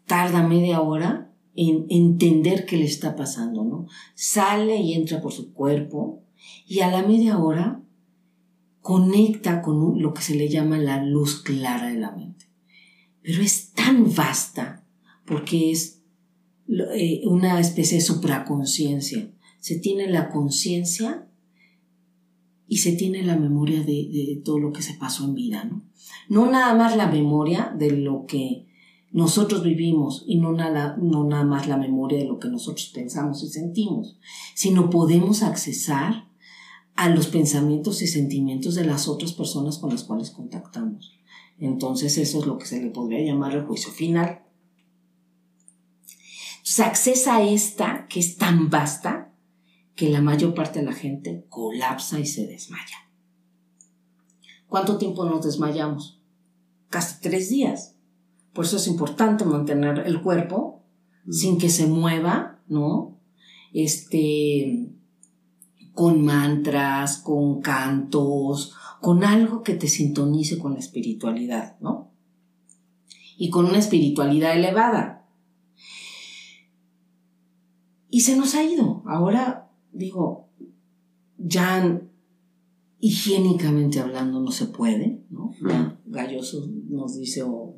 tarda 0.07 0.47
media 0.47 0.81
hora 0.81 1.33
en 1.55 1.87
entender 1.91 2.67
qué 2.67 2.77
le 2.77 2.85
está 2.85 3.17
pasando, 3.17 3.65
¿no? 3.65 3.87
Sale 4.15 4.77
y 4.77 4.95
entra 4.95 5.21
por 5.21 5.33
su 5.33 5.53
cuerpo 5.53 6.23
y 6.67 6.81
a 6.81 6.91
la 6.91 7.03
media 7.03 7.39
hora 7.39 7.83
conecta 8.81 9.61
con 9.61 10.01
lo 10.01 10.15
que 10.15 10.23
se 10.23 10.35
le 10.35 10.49
llama 10.49 10.79
la 10.79 11.05
luz 11.05 11.43
clara 11.43 11.89
de 11.89 11.99
la 11.99 12.13
mente. 12.13 12.47
Pero 13.23 13.43
es 13.43 13.73
tan 13.73 14.15
vasta 14.15 14.85
porque 15.27 15.71
es 15.71 16.03
eh, 16.69 17.23
una 17.27 17.61
especie 17.61 17.99
de 17.99 18.05
supraconciencia. 18.05 19.31
Se 19.61 19.79
tiene 19.79 20.09
la 20.09 20.31
conciencia 20.31 21.28
y 22.69 22.79
se 22.79 22.93
tiene 22.93 23.23
la 23.23 23.37
memoria 23.37 23.83
de, 23.83 24.41
todo 24.45 24.59
lo 24.59 24.73
que 24.73 24.83
se 24.83 24.95
pasó 24.95 25.25
en 25.25 25.35
vida, 25.35 25.65
¿no? 25.65 25.83
No 26.29 26.51
nada 26.51 26.75
más 26.75 26.97
la 26.97 27.11
memoria 27.11 27.75
de 27.77 27.91
lo 27.93 28.27
que 28.27 28.67
nosotros 29.11 29.65
vivimos 29.65 30.25
y 30.27 30.37
no 30.37 30.53
nada, 30.53 30.97
no 31.01 31.25
nada 31.25 31.45
más 31.45 31.67
la 31.67 31.79
memoria 31.79 32.19
de 32.19 32.27
lo 32.27 32.39
que 32.39 32.49
nosotros 32.49 32.91
pensamos 32.95 33.43
y 33.43 33.49
sentimos, 33.49 34.19
sino 34.55 34.91
podemos 34.91 35.43
accesar 35.43 36.29
a 36.95 37.09
los 37.09 37.29
pensamientos 37.29 38.03
y 38.03 38.07
sentimientos 38.07 38.75
de 38.75 38.85
las 38.85 39.09
otras 39.09 39.33
personas 39.33 39.79
con 39.79 39.91
las 39.91 40.05
cuales 40.05 40.31
contactamos. 40.31 41.19
Entonces 41.59 42.19
eso 42.19 42.41
es 42.41 42.47
lo 42.47 42.59
que 42.59 42.67
se 42.67 42.83
le 42.83 42.91
podría 42.91 43.25
llamar 43.25 43.55
el 43.55 43.65
juicio 43.65 43.91
final. 43.91 44.43
Se 46.63 46.83
accesa 46.83 47.37
a 47.37 47.43
esta 47.43 48.07
que 48.09 48.21
es 48.21 48.37
tan 48.37 48.69
vasta 48.69 49.28
que 49.99 50.09
la 50.09 50.23
mayor 50.23 50.55
parte 50.55 50.79
de 50.79 50.85
la 50.85 50.93
gente 50.93 51.45
colapsa 51.49 52.21
y 52.21 52.25
se 52.25 52.47
desmaya. 52.47 53.11
¿Cuánto 54.69 54.97
tiempo 54.97 55.25
nos 55.25 55.45
desmayamos? 55.45 56.23
Casi 56.89 57.21
tres 57.21 57.49
días. 57.51 57.97
Por 58.53 58.65
eso 58.65 58.77
es 58.77 58.87
importante 58.87 59.45
mantener 59.45 60.05
el 60.07 60.23
cuerpo 60.23 60.85
mm. 61.25 61.33
sin 61.33 61.59
que 61.59 61.69
se 61.69 61.89
mueva, 61.89 62.61
¿no? 62.69 63.19
Este, 63.73 64.89
con 65.95 66.25
mantras, 66.25 67.19
con 67.19 67.61
cantos, 67.61 68.77
con 69.01 69.25
algo 69.25 69.65
que 69.65 69.75
te 69.75 69.89
sintonice 69.89 70.61
con 70.61 70.75
la 70.75 70.79
espiritualidad, 70.79 71.77
¿no? 71.81 72.13
Y 73.37 73.51
con 73.51 73.65
una 73.65 73.79
espiritualidad 73.79 74.57
elevada. 74.57 75.27
Y 78.11 78.21
se 78.21 78.37
nos 78.37 78.55
ha 78.55 78.63
ido. 78.63 79.03
Ahora, 79.05 79.68
digo, 79.99 80.49
ya 81.37 82.01
higiénicamente 83.01 84.01
hablando 84.01 84.41
no 84.41 84.51
se 84.51 84.67
puede, 84.67 85.23
¿no? 85.31 85.53
Galloso 86.07 86.69
nos 86.89 87.17
dice 87.19 87.43
o 87.43 87.77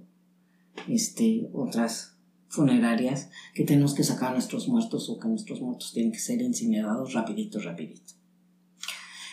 este, 0.89 1.49
otras 1.53 2.17
funerarias 2.49 3.31
que 3.55 3.65
tenemos 3.65 3.95
que 3.95 4.05
sacar 4.05 4.31
a 4.31 4.35
nuestros 4.35 4.69
muertos 4.69 5.09
o 5.09 5.19
que 5.19 5.29
nuestros 5.29 5.61
muertos 5.61 5.93
tienen 5.93 6.13
que 6.13 6.19
ser 6.19 6.41
incinerados 6.41 7.13
rapidito, 7.13 7.61
rapidito. 7.61 8.15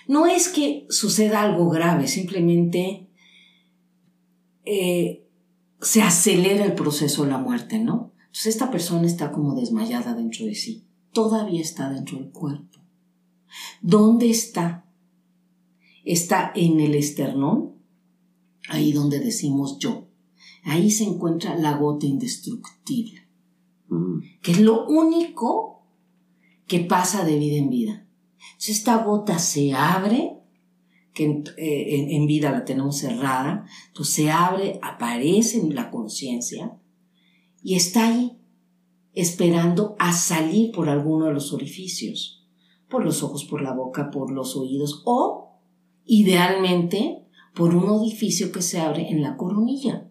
No 0.07 0.25
es 0.25 0.47
que 0.49 0.85
suceda 0.89 1.41
algo 1.41 1.69
grave, 1.69 2.07
simplemente 2.07 3.07
eh, 4.65 5.25
se 5.81 6.01
acelera 6.01 6.65
el 6.65 6.73
proceso 6.73 7.23
de 7.23 7.31
la 7.31 7.37
muerte, 7.37 7.79
¿no? 7.79 8.13
Entonces 8.19 8.47
esta 8.47 8.71
persona 8.71 9.07
está 9.07 9.31
como 9.31 9.55
desmayada 9.55 10.13
dentro 10.13 10.45
de 10.45 10.55
sí, 10.55 10.85
todavía 11.11 11.61
está 11.61 11.89
dentro 11.89 12.17
del 12.19 12.29
cuerpo. 12.29 12.76
¿Dónde 13.81 14.29
está? 14.29 14.85
Está 16.03 16.51
en 16.55 16.79
el 16.79 16.95
esternón, 16.95 17.75
ahí 18.69 18.91
donde 18.91 19.19
decimos 19.19 19.77
yo. 19.79 20.07
Ahí 20.63 20.91
se 20.91 21.03
encuentra 21.03 21.55
la 21.55 21.77
gota 21.77 22.05
indestructible, 22.05 23.27
mm. 23.89 24.19
que 24.41 24.51
es 24.51 24.59
lo 24.59 24.87
único 24.87 25.85
que 26.67 26.81
pasa 26.81 27.23
de 27.23 27.37
vida 27.39 27.55
en 27.55 27.69
vida 27.69 28.07
esta 28.65 29.03
gota 29.03 29.39
se 29.39 29.73
abre, 29.73 30.39
que 31.13 31.43
eh, 31.57 32.15
en, 32.15 32.27
vida 32.27 32.51
la 32.51 32.65
tenemos 32.65 32.97
cerrada, 32.97 33.65
entonces 33.87 34.13
se 34.13 34.31
abre, 34.31 34.79
aparece 34.81 35.59
en 35.59 35.73
la 35.73 35.89
conciencia 35.89 36.77
y 37.63 37.75
está 37.75 38.07
ahí 38.07 38.37
esperando 39.13 39.95
a 39.97 40.13
salir 40.13 40.71
por 40.71 40.89
alguno 40.89 41.25
de 41.25 41.33
los 41.33 41.53
orificios, 41.53 42.36
por 42.89 43.03
los 43.03 43.23
ojos, 43.23 43.45
por 43.45 43.61
la 43.61 43.73
boca, 43.73 44.11
por 44.11 44.31
los 44.31 44.55
oídos 44.55 45.01
o, 45.05 45.59
idealmente, 46.05 47.25
por 47.53 47.75
un 47.75 47.89
orificio 47.89 48.51
que 48.51 48.61
se 48.61 48.79
abre 48.79 49.09
en 49.09 49.21
la 49.21 49.35
coronilla. 49.35 50.09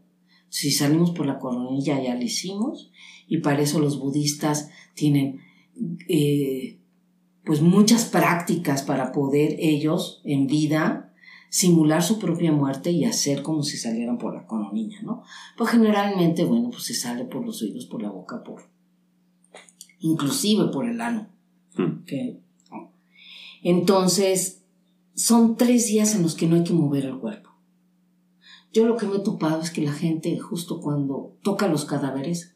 Si 0.48 0.70
salimos 0.70 1.10
por 1.10 1.26
la 1.26 1.38
coronilla 1.38 2.02
ya 2.02 2.14
lo 2.14 2.22
hicimos 2.22 2.90
y 3.26 3.38
para 3.38 3.62
eso 3.62 3.78
los 3.80 3.98
budistas 3.98 4.70
tienen 4.94 5.40
eh, 6.08 6.80
pues 7.44 7.62
muchas 7.62 8.06
prácticas 8.06 8.82
para 8.82 9.12
poder 9.12 9.56
ellos 9.58 10.20
en 10.24 10.46
vida 10.46 11.06
simular 11.48 12.02
su 12.02 12.18
propia 12.18 12.52
muerte 12.52 12.90
y 12.90 13.04
hacer 13.04 13.42
como 13.42 13.62
si 13.62 13.76
salieran 13.76 14.18
por 14.18 14.34
la 14.34 14.46
coronilla, 14.46 15.00
¿no? 15.02 15.22
Pues 15.56 15.70
generalmente, 15.70 16.44
bueno, 16.44 16.70
pues 16.70 16.84
se 16.84 16.94
sale 16.94 17.24
por 17.24 17.46
los 17.46 17.62
oídos, 17.62 17.86
por 17.86 18.02
la 18.02 18.10
boca, 18.10 18.42
por 18.42 18.62
inclusive 20.00 20.66
por 20.68 20.88
el 20.88 21.00
ano. 21.00 21.28
Hmm. 21.76 22.04
Entonces, 23.68 24.62
son 25.16 25.56
tres 25.56 25.88
días 25.88 26.14
en 26.14 26.22
los 26.22 26.36
que 26.36 26.46
no 26.46 26.54
hay 26.54 26.62
que 26.62 26.72
mover 26.72 27.04
el 27.04 27.18
cuerpo. 27.18 27.50
Yo 28.72 28.86
lo 28.86 28.96
que 28.96 29.06
me 29.06 29.16
he 29.16 29.18
topado 29.18 29.60
es 29.60 29.72
que 29.72 29.82
la 29.82 29.92
gente, 29.92 30.38
justo 30.38 30.80
cuando 30.80 31.36
toca 31.42 31.66
los 31.66 31.84
cadáveres, 31.84 32.54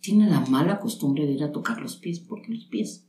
tiene 0.00 0.28
la 0.28 0.40
mala 0.40 0.80
costumbre 0.80 1.26
de 1.26 1.34
ir 1.34 1.44
a 1.44 1.52
tocar 1.52 1.80
los 1.80 1.94
pies, 1.94 2.18
porque 2.18 2.52
los 2.52 2.64
pies 2.64 3.06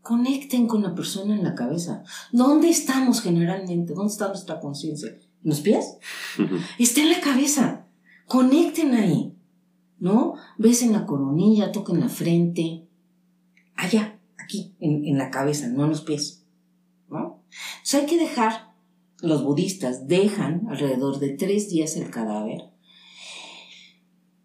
Conecten 0.00 0.66
con 0.66 0.82
la 0.82 0.96
persona 0.96 1.36
en 1.36 1.44
la 1.44 1.54
cabeza. 1.54 2.02
¿Dónde 2.32 2.68
estamos 2.68 3.20
generalmente? 3.20 3.94
¿Dónde 3.94 4.10
está 4.10 4.26
nuestra 4.26 4.58
conciencia? 4.58 5.08
¿En 5.08 5.50
los 5.50 5.60
pies? 5.60 5.98
Está 6.80 7.02
en 7.02 7.10
la 7.12 7.20
cabeza. 7.20 7.86
Conecten 8.26 8.92
ahí. 8.94 9.36
¿No? 10.00 10.34
Ves 10.58 10.82
en 10.82 10.94
la 10.94 11.06
coronilla, 11.06 11.70
toquen 11.70 12.00
la 12.00 12.08
frente. 12.08 12.88
Allá, 13.76 14.18
aquí, 14.42 14.74
en, 14.80 15.16
la 15.18 15.30
cabeza, 15.30 15.68
no 15.68 15.84
en 15.84 15.90
los 15.90 16.02
pies. 16.02 16.44
¿No? 17.08 17.42
Entonces 17.76 18.00
hay 18.00 18.06
que 18.06 18.18
dejar, 18.18 18.72
los 19.20 19.44
budistas 19.44 20.08
dejan 20.08 20.66
alrededor 20.68 21.18
de 21.18 21.30
tres 21.30 21.68
días 21.68 21.96
el 21.96 22.10
cadáver 22.10 22.72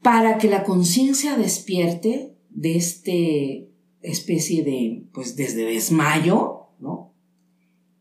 para 0.02 0.38
que 0.38 0.50
la 0.50 0.64
conciencia 0.64 1.36
despierte 1.38 2.34
de 2.50 2.76
este 2.76 3.68
especie 4.02 4.64
de, 4.64 5.04
pues 5.14 5.36
desde 5.36 5.66
desmayo, 5.66 6.68
¿no? 6.80 7.14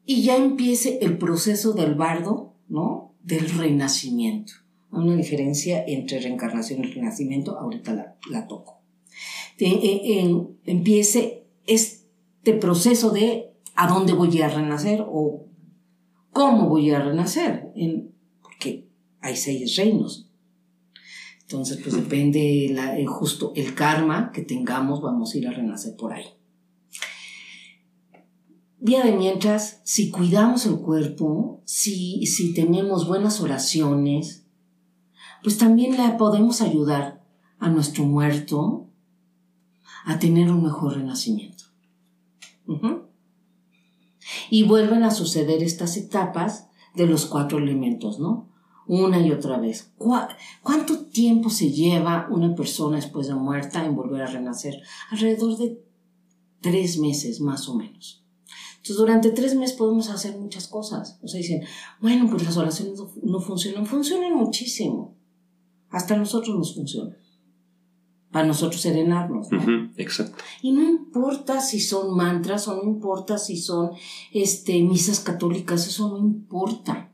Y 0.05 0.23
ya 0.23 0.37
empiece 0.37 0.99
el 1.03 1.19
proceso 1.19 1.73
del 1.73 1.95
bardo, 1.95 2.55
¿no? 2.69 3.15
Del 3.23 3.49
renacimiento. 3.51 4.53
Hay 4.93 5.01
una 5.01 5.17
diferencia 5.17 5.85
entre 5.85 6.21
reencarnación 6.21 6.85
y 6.85 6.93
renacimiento, 6.93 7.59
ahorita 7.59 8.17
la, 8.31 8.47
toco. 8.47 8.81
empiece 9.59 11.46
este 11.67 12.55
proceso 12.61 13.11
de 13.11 13.53
a 13.75 13.89
dónde 13.89 14.13
voy 14.13 14.41
a 14.41 14.49
renacer 14.49 15.05
o 15.07 15.47
cómo 16.33 16.69
voy 16.69 16.91
a 16.91 17.01
renacer, 17.01 17.71
en, 17.75 18.15
porque 18.43 18.89
hay 19.21 19.37
seis 19.37 19.77
reinos, 19.77 20.27
entonces, 21.47 21.79
pues 21.81 21.95
depende 21.95 22.73
la, 22.73 22.99
eh, 22.99 23.07
justo 23.07 23.53
el 23.55 23.77
karma 23.77 24.33
que 24.33 24.43
tengamos, 24.43 25.01
vamos 25.01 25.33
a 25.33 25.39
ir 25.39 25.47
a 25.47 25.53
renacer 25.53 25.95
por 25.95 26.13
ahí. 26.13 26.25
Día 28.81 29.05
de 29.05 29.13
mientras, 29.13 29.81
si 29.85 30.11
cuidamos 30.11 30.67
el 30.67 30.79
cuerpo, 30.79 31.63
si, 31.65 32.27
si 32.27 32.53
tenemos 32.53 33.07
buenas 33.07 33.41
oraciones, 33.41 34.45
pues 35.45 35.57
también 35.57 35.97
le 35.97 36.11
podemos 36.19 36.63
ayudar 36.63 37.25
a 37.61 37.69
nuestro 37.69 38.03
muerto 38.05 38.89
a 40.05 40.19
tener 40.19 40.51
un 40.51 40.65
mejor 40.65 40.97
renacimiento. 40.97 41.56
Y 44.51 44.65
vuelven 44.65 45.03
a 45.03 45.11
suceder 45.11 45.63
estas 45.63 45.97
etapas 45.97 46.69
de 46.95 47.07
los 47.07 47.27
cuatro 47.27 47.59
elementos, 47.59 48.19
¿no? 48.19 48.47
una 48.87 49.21
y 49.21 49.31
otra 49.33 49.59
vez. 49.59 49.93
¿Cuánto 50.63 51.07
tiempo 51.07 51.51
se 51.51 51.71
lleva 51.71 52.29
una 52.31 52.55
persona 52.55 52.97
después 52.97 53.27
de 53.27 53.35
muerta 53.35 53.85
en 53.85 53.97
volver 53.97 54.23
a 54.23 54.27
renacer? 54.27 54.81
Alrededor 55.11 55.57
de 55.57 55.83
tres 56.61 56.99
meses 56.99 57.41
más 57.41 57.69
o 57.69 57.75
menos. 57.75 58.25
Entonces, 58.77 58.97
durante 58.97 59.31
tres 59.31 59.57
meses 59.57 59.77
podemos 59.77 60.09
hacer 60.11 60.39
muchas 60.39 60.69
cosas. 60.69 61.19
O 61.23 61.29
sea, 61.29 61.39
dicen, 61.39 61.63
bueno, 62.01 62.29
pues 62.31 62.45
las 62.45 62.57
oraciones 62.57 63.01
no, 63.23 63.41
funcionan. 63.41 63.87
Funcionan 63.87 64.35
muchísimo. 64.35 65.17
Hasta 65.91 66.17
nosotros 66.17 66.57
nos 66.57 66.75
funcionan. 66.75 67.17
Para 68.37 68.49
nosotros 68.49 68.83
serenarnos. 68.83 69.49
exacto. 69.97 70.45
Y 70.61 70.73
no 70.73 70.83
importa 70.83 71.59
si 71.63 71.81
son 71.81 72.15
mantras 72.15 72.69
o 72.69 72.77
no 72.77 72.83
importa 72.83 73.39
si 73.39 73.57
son 73.57 73.93
este, 74.31 74.83
misas 74.83 75.21
católicas, 75.21 75.87
eso 75.87 76.11
no 76.11 76.19
importa. 76.19 77.11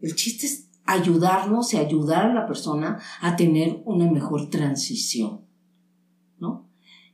El 0.00 0.14
chiste 0.14 0.46
es 0.46 0.70
ayudarnos 0.86 1.74
y 1.74 1.76
ayudar 1.76 2.30
a 2.30 2.32
la 2.32 2.46
persona 2.46 2.98
a 3.20 3.36
tener 3.36 3.82
una 3.84 4.10
mejor 4.10 4.48
transición. 4.48 5.42
¿No? 6.38 6.66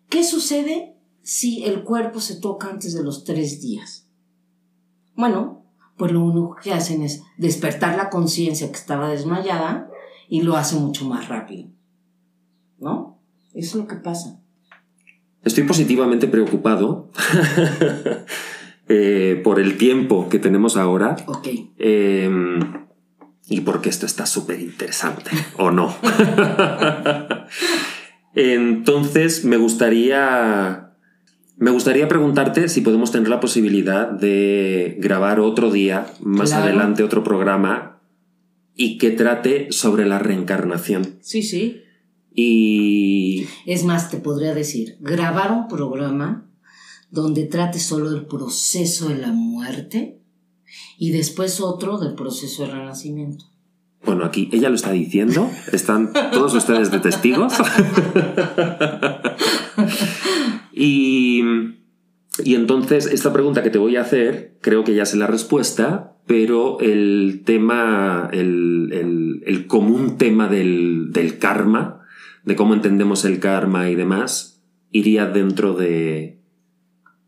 ¿Qué 0.08 0.22
sucede 0.22 0.96
si 1.22 1.64
el 1.64 1.82
cuerpo 1.82 2.20
se 2.20 2.36
toca 2.36 2.70
antes 2.70 2.94
de 2.94 3.02
los 3.02 3.24
tres 3.24 3.60
días? 3.60 4.06
Bueno, 5.16 5.64
pues 5.96 6.12
lo 6.12 6.20
único 6.20 6.54
que 6.54 6.72
hacen 6.72 7.02
es 7.02 7.24
despertar 7.36 7.96
la 7.96 8.10
conciencia 8.10 8.70
que 8.70 8.78
estaba 8.78 9.08
desmayada 9.08 9.90
y 10.28 10.42
lo 10.42 10.56
hace 10.56 10.76
mucho 10.76 11.04
más 11.04 11.26
rápido. 11.26 11.68
¿No? 12.82 13.18
Es 13.54 13.74
lo 13.74 13.86
que 13.86 13.96
pasa. 13.96 14.40
Estoy 15.44 15.64
positivamente 15.64 16.28
preocupado 16.28 17.10
eh, 18.88 19.40
por 19.44 19.60
el 19.60 19.76
tiempo 19.76 20.28
que 20.28 20.38
tenemos 20.38 20.76
ahora. 20.76 21.16
Ok. 21.26 21.48
Em, 21.78 22.60
y 23.48 23.60
porque 23.60 23.88
esto 23.88 24.06
está 24.06 24.26
súper 24.26 24.60
interesante, 24.60 25.30
¿o 25.58 25.70
no? 25.70 25.94
Entonces, 28.34 29.44
me 29.44 29.56
gustaría. 29.56 30.88
Me 31.56 31.70
gustaría 31.70 32.08
preguntarte 32.08 32.68
si 32.68 32.80
podemos 32.80 33.12
tener 33.12 33.28
la 33.28 33.40
posibilidad 33.40 34.10
de 34.10 34.96
grabar 34.98 35.38
otro 35.38 35.70
día, 35.70 36.06
más 36.20 36.50
Claro. 36.50 36.64
adelante 36.64 37.04
otro 37.04 37.22
programa, 37.22 38.00
y 38.74 38.98
que 38.98 39.10
trate 39.10 39.70
sobre 39.70 40.06
la 40.06 40.18
reencarnación. 40.18 41.18
Sí, 41.20 41.42
sí. 41.42 41.82
Y 42.34 43.46
Es 43.66 43.84
más, 43.84 44.10
te 44.10 44.16
podría 44.18 44.54
decir, 44.54 44.96
grabar 45.00 45.52
un 45.52 45.68
programa 45.68 46.48
donde 47.10 47.44
trate 47.44 47.78
solo 47.78 48.10
el 48.10 48.26
proceso 48.26 49.08
de 49.08 49.18
la 49.18 49.32
muerte 49.32 50.18
y 50.98 51.10
después 51.10 51.60
otro 51.60 51.98
del 51.98 52.14
proceso 52.14 52.62
del 52.62 52.72
renacimiento. 52.72 53.44
bueno, 54.06 54.24
aquí 54.24 54.48
ella 54.52 54.68
lo 54.70 54.74
está 54.76 54.92
diciendo, 54.92 55.50
están 55.72 56.12
todos 56.32 56.54
ustedes 56.54 56.90
de 56.90 57.00
testigos. 57.00 57.52
y, 60.72 61.42
y 62.44 62.54
entonces, 62.54 63.06
esta 63.06 63.32
pregunta 63.32 63.62
que 63.62 63.70
te 63.70 63.78
voy 63.78 63.96
a 63.96 64.02
hacer, 64.02 64.56
creo 64.60 64.84
que 64.84 64.94
ya 64.94 65.04
sé 65.06 65.16
la 65.16 65.26
respuesta, 65.26 66.16
pero 66.26 66.78
el 66.80 67.42
tema, 67.44 68.28
el, 68.32 68.90
el- 68.92 69.42
el 69.44 69.66
común 69.66 70.16
tema 70.18 70.48
del, 70.48 71.10
del 71.12 71.38
karma, 71.38 72.00
de 72.44 72.56
cómo 72.56 72.74
entendemos 72.74 73.24
el 73.24 73.40
karma 73.40 73.88
y 73.90 73.94
demás, 73.94 74.62
iría 74.90 75.26
dentro 75.26 75.74
de, 75.74 76.40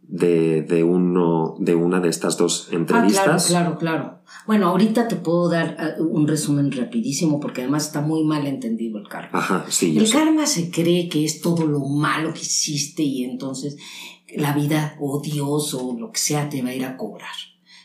de, 0.03 0.62
de 0.62 0.85
uno, 0.85 1.55
de 1.59 1.75
una 1.75 2.01
de 2.01 2.09
estas 2.09 2.37
dos 2.37 2.65
Ah, 2.65 2.69
claro, 2.71 2.81
entrevistas. 2.81 3.47
claro, 3.47 3.79
claro. 3.79 4.19
Bueno, 4.47 4.69
ahorita 4.69 5.09
te 5.09 5.17
puedo 5.17 5.49
dar 5.49 5.77
ah, 5.79 6.03
un 6.03 6.27
resumen 6.29 6.71
rapidísimo 6.73 7.41
porque 7.41 7.62
además 7.62 7.87
está 7.87 8.01
muy 8.01 8.25
mal 8.25 8.47
entendido 8.47 8.99
el 8.99 9.09
karma. 9.09 9.39
Ajá, 9.39 9.65
sí, 9.69 9.97
El 9.97 10.07
sé. 10.07 10.12
karma 10.19 10.47
se 10.47 10.71
cree 10.71 11.09
que 11.09 11.25
es 11.25 11.41
todo 11.41 11.67
lo 11.67 11.81
malo 11.81 12.33
que 12.35 12.41
hiciste 12.41 13.03
y 13.03 13.25
entonces 13.25 13.77
la 14.37 14.53
vida 14.53 14.97
o 15.01 15.21
Dios 15.23 15.75
o 15.75 15.97
lo 15.99 16.11
que 16.11 16.19
sea 16.19 16.49
te 16.49 16.62
va 16.62 16.71
a 16.71 16.75
ir 16.75 16.85
a 16.85 16.97
cobrar. 16.97 17.31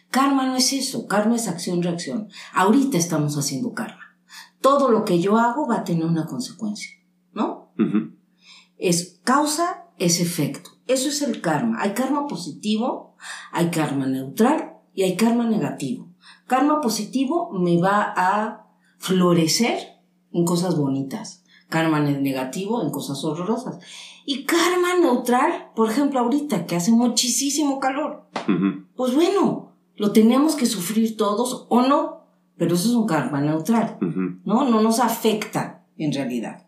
Karma 0.09 0.47
no 0.47 0.55
es 0.55 0.73
eso, 0.73 1.05
karma 1.05 1.36
es 1.36 1.47
acción-reacción. 1.47 2.30
Ahorita 2.53 2.97
estamos 2.97 3.38
haciendo 3.38 3.73
karma. 3.73 4.17
Todo 4.59 4.89
lo 4.89 5.05
que 5.05 5.19
yo 5.19 5.38
hago 5.38 5.67
va 5.67 5.77
a 5.77 5.84
tener 5.84 6.03
una 6.05 6.25
consecuencia, 6.25 6.89
¿no? 7.34 7.71
Es 8.77 9.19
causa, 9.23 9.86
es 9.97 10.19
efecto. 10.21 10.71
Eso 10.88 11.09
es 11.09 11.21
el 11.21 11.41
karma. 11.41 11.77
Hay 11.82 11.91
karma 11.93 12.27
positivo, 12.27 13.15
hay 13.51 13.69
karma 13.69 14.05
neutral 14.07 14.73
y 14.93 15.03
hay 15.03 15.15
karma 15.15 15.45
negativo. 15.47 16.07
Karma 16.47 16.82
positivo 16.82 17.51
me 17.51 17.77
va 17.80 18.13
a 18.15 18.67
florecer 18.97 19.77
en 20.32 20.45
cosas 20.45 20.77
bonitas. 20.77 21.43
Karma 21.67 21.99
ne- 21.99 22.19
negativo 22.21 22.82
en 22.82 22.89
cosas 22.89 23.23
horrorosas. 23.23 23.77
Y 24.25 24.43
karma 24.45 24.95
neutral, 24.99 25.69
por 25.75 25.89
ejemplo, 25.89 26.19
ahorita 26.19 26.65
que 26.65 26.75
hace 26.75 26.91
muchísimo 26.91 27.80
calor. 27.80 28.27
Pues 28.95 29.13
bueno, 29.15 29.73
lo 29.95 30.11
tenemos 30.11 30.55
que 30.55 30.65
sufrir 30.65 31.17
todos 31.17 31.65
o 31.69 31.82
no, 31.82 32.23
pero 32.57 32.75
eso 32.75 32.89
es 32.89 32.95
un 32.95 33.05
karma 33.07 33.41
neutral. 33.41 33.97
¿no? 34.45 34.65
No 34.69 34.82
nos 34.82 34.99
afecta 34.99 35.86
en 35.97 36.13
realidad. 36.13 36.65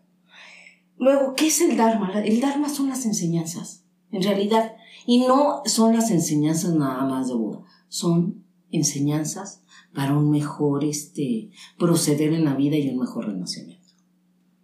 Luego, 0.98 1.34
¿qué 1.34 1.48
es 1.48 1.60
el 1.60 1.76
Dharma? 1.76 2.12
El 2.22 2.40
Dharma 2.40 2.68
son 2.68 2.88
las 2.88 3.04
enseñanzas, 3.06 3.84
en 4.10 4.22
realidad. 4.22 4.72
Y 5.06 5.20
no 5.26 5.62
son 5.64 5.94
las 5.94 6.10
enseñanzas 6.10 6.74
nada 6.74 7.04
más 7.04 7.28
de 7.28 7.34
Buda, 7.34 7.60
son 7.88 8.44
enseñanzas 8.70 9.62
para 9.94 10.16
un 10.16 10.30
mejor 10.30 10.84
este, 10.84 11.50
proceder 11.78 12.32
en 12.32 12.44
la 12.44 12.54
vida 12.54 12.76
y 12.76 12.88
un 12.88 12.98
mejor 12.98 13.26
renacimiento. 13.26 13.88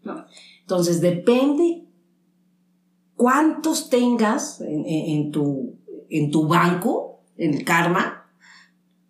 ¿no? 0.04 0.24
Entonces, 0.60 1.00
depende 1.00 1.84
cuántos 3.16 3.90
tengas 3.90 4.60
en, 4.60 4.84
en- 4.86 5.32
tu, 5.32 5.76
en 6.08 6.30
tu 6.30 6.46
banco, 6.46 7.20
en 7.36 7.54
el 7.54 7.64
karma, 7.64 8.30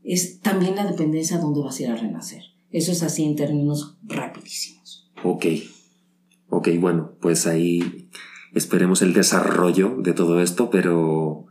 es 0.02 0.40
también 0.40 0.76
la 0.76 0.86
dependencia 0.86 1.36
de 1.36 1.42
dónde 1.42 1.60
vas 1.60 1.78
a 1.78 1.82
ir 1.82 1.88
a 1.90 1.96
renacer. 1.96 2.42
Eso 2.70 2.92
es 2.92 3.02
así 3.02 3.24
en 3.24 3.36
términos 3.36 3.98
rapidísimos. 4.02 5.10
Ok. 5.24 5.44
Ok, 6.48 6.68
bueno, 6.78 7.12
pues 7.20 7.46
ahí 7.46 8.08
esperemos 8.54 9.02
el 9.02 9.12
desarrollo 9.12 9.96
de 9.98 10.12
todo 10.14 10.40
esto, 10.40 10.70
pero, 10.70 11.44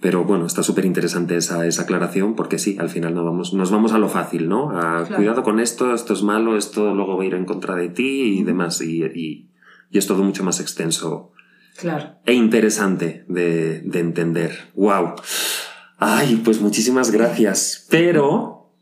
pero 0.00 0.24
bueno, 0.24 0.46
está 0.46 0.62
súper 0.62 0.84
interesante 0.84 1.36
esa, 1.36 1.66
esa 1.66 1.82
aclaración 1.82 2.34
porque 2.34 2.58
sí, 2.58 2.76
al 2.80 2.88
final 2.88 3.14
nos 3.14 3.24
vamos, 3.24 3.54
nos 3.54 3.70
vamos 3.70 3.92
a 3.92 3.98
lo 3.98 4.08
fácil, 4.08 4.48
¿no? 4.48 4.70
A 4.70 5.04
Claro. 5.04 5.16
cuidado 5.16 5.42
con 5.42 5.60
esto, 5.60 5.94
esto 5.94 6.12
es 6.14 6.22
malo, 6.22 6.56
esto 6.56 6.94
luego 6.94 7.16
va 7.16 7.22
a 7.22 7.26
ir 7.26 7.34
en 7.34 7.44
contra 7.44 7.76
de 7.76 7.88
ti 7.88 8.38
y 8.40 8.42
demás. 8.42 8.80
Y, 8.80 9.04
y- 9.04 9.46
y 9.92 9.98
es 9.98 10.06
todo 10.06 10.22
mucho 10.22 10.44
más 10.44 10.60
extenso 10.60 11.32
Claro. 11.76 12.16
e 12.24 12.32
interesante 12.34 13.24
de, 13.28 13.80
de 13.80 13.98
entender. 14.00 14.70
¡Wow! 14.74 15.14
Ay, 15.98 16.40
pues 16.44 16.60
muchísimas 16.60 17.10
gracias. 17.10 17.86
Pero 17.90 18.72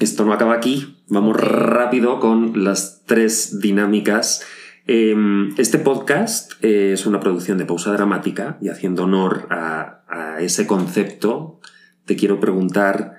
esto 0.00 0.24
no 0.24 0.32
acaba 0.32 0.54
aquí. 0.54 1.02
Vamos 1.08 1.36
rápido 1.36 2.20
con 2.20 2.64
las 2.64 3.02
tres 3.06 3.60
dinámicas. 3.60 4.42
Em, 4.86 5.54
Este 5.58 5.78
podcast 5.78 6.52
eh, 6.64 6.92
es 6.94 7.06
una 7.06 7.20
producción 7.20 7.58
de 7.58 7.66
pausa 7.66 7.92
dramática 7.92 8.58
y 8.60 8.68
haciendo 8.68 9.04
honor 9.04 9.46
a, 9.50 10.04
a 10.08 10.40
ese 10.40 10.66
concepto, 10.66 11.60
te 12.04 12.16
quiero 12.16 12.40
preguntar, 12.40 13.14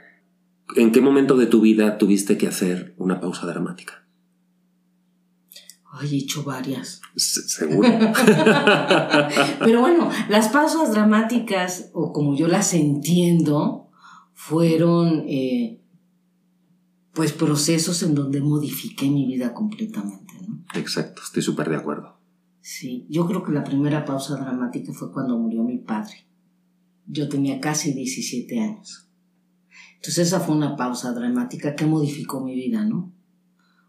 ¿en 0.76 0.92
qué 0.92 1.00
momento 1.02 1.38
de 1.38 1.46
tu 1.46 1.62
vida 1.62 1.98
tuviste 1.98 2.38
que 2.38 2.48
hacer 2.48 2.94
una 2.98 3.20
pausa 3.22 3.46
dramática? 3.48 4.06
Ay, 5.96 6.16
he 6.16 6.18
hecho 6.24 6.44
varias. 6.44 7.02
Se- 7.16 7.48
Seguro. 7.48 7.88
Pero 9.60 9.80
bueno, 9.82 10.10
las 10.28 10.50
pausas 10.50 10.92
dramáticas, 10.92 11.92
o 11.94 12.12
como 12.12 12.36
yo 12.36 12.48
las 12.48 12.74
entiendo, 12.74 13.90
fueron 14.34 15.24
eh, 15.28 15.80
pues 17.14 17.32
procesos 17.32 18.02
en 18.02 18.16
donde 18.16 18.42
modifiqué 18.42 19.08
mi 19.08 19.28
vida 19.28 19.54
completamente, 19.54 20.23
¿no? 20.48 20.64
Exacto, 20.76 21.22
estoy 21.24 21.42
súper 21.42 21.70
de 21.70 21.78
acuerdo. 21.78 22.18
Sí, 22.62 23.06
yo 23.10 23.28
creo 23.28 23.44
que 23.44 23.52
la 23.52 23.64
primera 23.64 24.06
pausa 24.06 24.36
dramática 24.36 24.94
fue 24.94 25.12
cuando 25.12 25.38
murió 25.38 25.64
mi 25.64 25.80
padre. 25.80 26.26
Yo 27.06 27.28
tenía 27.28 27.60
casi 27.60 27.94
17 27.94 28.60
años. 28.60 29.10
Entonces 29.96 30.28
esa 30.28 30.40
fue 30.40 30.56
una 30.56 30.76
pausa 30.76 31.12
dramática 31.14 31.76
que 31.76 31.86
modificó 31.86 32.42
mi 32.42 32.56
vida, 32.56 32.86
¿no? 32.86 33.14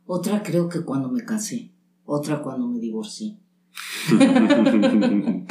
Otra 0.07 0.43
creo 0.43 0.69
que 0.69 0.85
cuando 0.85 1.09
me 1.09 1.25
casé, 1.25 1.73
otra 2.05 2.43
cuando 2.43 2.69
me 2.69 2.79
divorcié, 2.79 3.39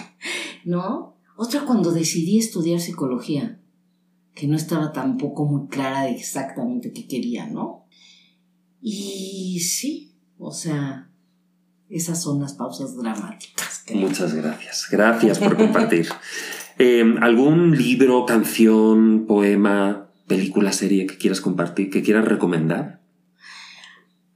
¿no? 0.65 1.17
Otra 1.35 1.65
cuando 1.65 1.91
decidí 1.91 2.37
estudiar 2.37 2.79
psicología, 2.79 3.59
que 4.35 4.47
no 4.47 4.55
estaba 4.55 4.91
tampoco 4.91 5.45
muy 5.45 5.67
clara 5.67 6.03
de 6.03 6.11
exactamente 6.11 6.91
qué 6.91 7.07
quería, 7.07 7.47
¿no? 7.47 7.85
Y 8.81 9.59
sí, 9.59 10.12
o 10.43 10.51
sea, 10.51 11.09
esas 11.89 12.21
son 12.21 12.41
las 12.41 12.53
pausas 12.53 12.95
dramáticas. 12.97 13.83
Muchas 13.93 14.33
gracias. 14.33 14.87
Gracias 14.91 15.39
por 15.39 15.57
compartir. 15.57 16.07
Eh, 16.79 17.03
¿Algún 17.21 17.77
libro, 17.77 18.25
canción, 18.25 19.27
poema, 19.27 20.09
película, 20.25 20.71
serie 20.71 21.05
que 21.05 21.19
quieras 21.19 21.39
compartir, 21.39 21.91
que 21.91 22.01
quieras 22.01 22.25
recomendar? 22.25 22.99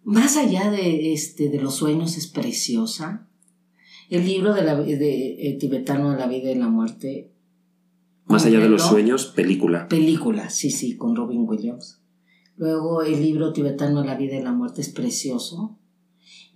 Más 0.04 0.38
allá 0.38 0.70
de, 0.70 1.14
este, 1.14 1.50
de 1.50 1.60
los 1.60 1.74
sueños 1.74 2.16
es 2.16 2.28
preciosa. 2.28 3.28
El 4.12 4.24
libro 4.28 4.54
de 4.54 4.64
la, 4.64 4.76
de, 4.76 5.50
eh, 5.50 5.58
tibetano 5.60 6.12
de 6.12 6.18
la 6.20 6.28
vida 6.28 6.52
y 6.52 6.56
la 6.56 6.70
muerte. 6.70 7.34
Más 8.26 8.46
allá 8.46 8.60
de 8.60 8.70
los 8.70 8.84
sueños, 8.84 9.26
película. 9.26 9.88
Película, 9.88 10.52
sí, 10.52 10.70
sí, 10.70 10.96
con 10.96 11.16
Robin 11.16 11.44
Williams. 11.48 12.04
Luego 12.56 13.02
el 13.02 13.20
libro 13.20 13.52
tibetano 13.52 14.02
de 14.02 14.08
la 14.08 14.16
vida 14.16 14.36
y 14.36 14.44
la 14.44 14.52
muerte 14.52 14.82
es 14.82 14.90
precioso. 14.90 15.80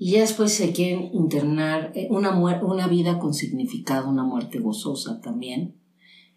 Y 0.04 0.14
ya 0.14 0.22
después 0.22 0.52
se 0.52 0.72
quieren 0.72 1.12
internar 1.14 1.92
eh, 1.94 2.08
una, 2.10 2.36
una 2.36 2.88
vida 2.88 3.20
con 3.20 3.36
significado, 3.36 4.10
una 4.10 4.24
muerte 4.24 4.58
gozosa 4.58 5.22
también. 5.22 5.76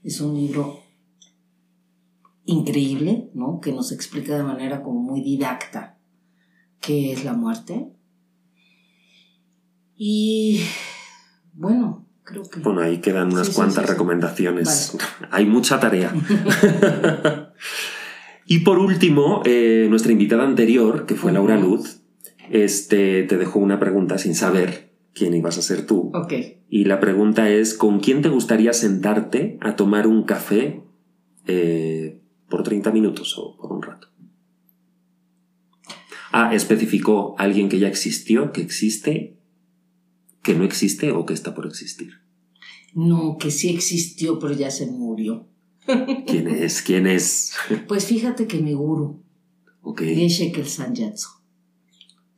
Es 0.02 0.20
un 0.20 0.34
libro 0.34 0.80
increíble, 2.44 3.30
¿no? 3.32 3.60
Que 3.62 3.72
nos 3.72 3.90
explica 3.90 4.36
de 4.36 4.42
manera 4.42 4.82
como 4.82 5.00
muy 5.00 5.22
didacta 5.22 5.96
qué 6.82 7.14
es 7.14 7.24
la 7.24 7.32
muerte. 7.32 7.88
Y 9.96 10.60
bueno, 11.54 12.06
creo 12.22 12.42
que... 12.42 12.60
Bueno, 12.60 12.82
ahí 12.82 12.98
quedan 12.98 13.32
unas 13.32 13.46
Sí, 13.46 13.54
cuantas 13.54 13.76
sí, 13.76 13.86
sí. 13.86 13.92
recomendaciones. 13.92 14.98
Hay 15.30 15.46
mucha 15.46 15.80
tarea. 15.80 16.12
y 18.46 18.58
por 18.58 18.78
último, 18.78 19.40
eh, 19.46 19.86
nuestra 19.88 20.12
invitada 20.12 20.44
anterior, 20.44 21.06
que 21.06 21.14
fue 21.14 21.32
Laura. 21.32 21.56
Luz, 21.56 22.03
este, 22.50 23.22
te 23.24 23.36
dejó 23.36 23.58
una 23.58 23.78
pregunta 23.78 24.18
sin 24.18 24.34
saber 24.34 24.90
quién 25.14 25.34
ibas 25.34 25.58
a 25.58 25.62
ser 25.62 25.86
tú. 25.86 26.10
Ok. 26.14 26.32
Y 26.68 26.84
la 26.84 27.00
pregunta 27.00 27.48
es, 27.50 27.74
¿con 27.74 28.00
quién 28.00 28.22
te 28.22 28.28
gustaría 28.28 28.72
sentarte 28.72 29.58
a 29.60 29.76
tomar 29.76 30.06
un 30.06 30.24
café 30.24 30.82
eh, 31.46 32.20
por 32.48 32.62
30 32.62 32.90
minutos 32.90 33.36
o 33.38 33.56
por 33.56 33.72
un 33.72 33.82
rato? 33.82 34.08
Ah, 36.32 36.54
especificó 36.54 37.36
alguien 37.38 37.68
que 37.68 37.78
ya 37.78 37.86
existió, 37.86 38.50
que 38.52 38.60
existe, 38.60 39.36
que 40.42 40.54
no 40.54 40.64
existe 40.64 41.12
o 41.12 41.24
que 41.26 41.32
está 41.32 41.54
por 41.54 41.66
existir. 41.66 42.14
No, 42.92 43.38
que 43.38 43.50
sí 43.50 43.70
existió, 43.70 44.38
pero 44.38 44.52
ya 44.52 44.70
se 44.70 44.86
murió. 44.86 45.46
¿Quién 46.26 46.48
es? 46.48 46.82
¿Quién 46.82 47.06
es? 47.06 47.52
Pues 47.86 48.06
fíjate 48.06 48.46
que 48.46 48.60
mi 48.60 48.72
guru, 48.72 49.24
Ok. 49.84 50.00
Geshe 50.00 50.50
el 50.50 50.66
Sanjatsu. 50.66 51.28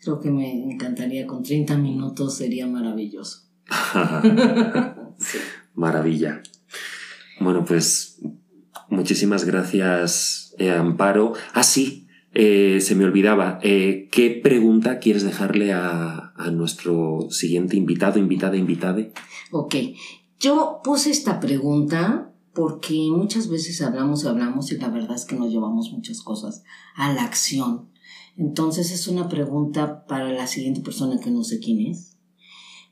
Creo 0.06 0.20
que 0.20 0.30
me 0.30 0.52
encantaría 0.52 1.26
con 1.26 1.42
30 1.42 1.76
minutos, 1.78 2.36
sería 2.36 2.68
maravilloso. 2.68 3.42
Sí. 5.18 5.38
Maravilla. 5.74 6.42
Bueno, 7.40 7.64
pues 7.64 8.20
muchísimas 8.88 9.44
gracias, 9.44 10.54
eh, 10.58 10.70
Amparo. 10.70 11.32
Ah, 11.54 11.64
sí, 11.64 12.06
eh, 12.34 12.80
se 12.82 12.94
me 12.94 13.04
olvidaba. 13.04 13.58
Eh, 13.62 14.08
¿Qué 14.12 14.30
pregunta 14.30 15.00
quieres 15.00 15.24
dejarle 15.24 15.72
a, 15.72 16.34
a 16.36 16.50
nuestro 16.52 17.26
siguiente 17.30 17.76
invitado, 17.76 18.20
invitada, 18.20 18.56
invitade? 18.56 19.12
Ok, 19.50 19.74
yo 20.38 20.82
puse 20.84 21.10
esta 21.10 21.40
pregunta 21.40 22.30
porque 22.52 23.08
muchas 23.10 23.48
veces 23.48 23.82
hablamos 23.82 24.22
y 24.22 24.28
hablamos 24.28 24.70
y 24.70 24.76
la 24.76 24.88
verdad 24.88 25.16
es 25.16 25.24
que 25.24 25.34
no 25.34 25.48
llevamos 25.48 25.90
muchas 25.90 26.20
cosas 26.20 26.62
a 26.94 27.12
la 27.12 27.24
acción. 27.24 27.88
Entonces 28.36 28.90
es 28.90 29.08
una 29.08 29.28
pregunta 29.28 30.04
para 30.06 30.30
la 30.30 30.46
siguiente 30.46 30.82
persona 30.82 31.18
que 31.18 31.30
no 31.30 31.42
sé 31.42 31.58
quién 31.58 31.80
es, 31.80 32.18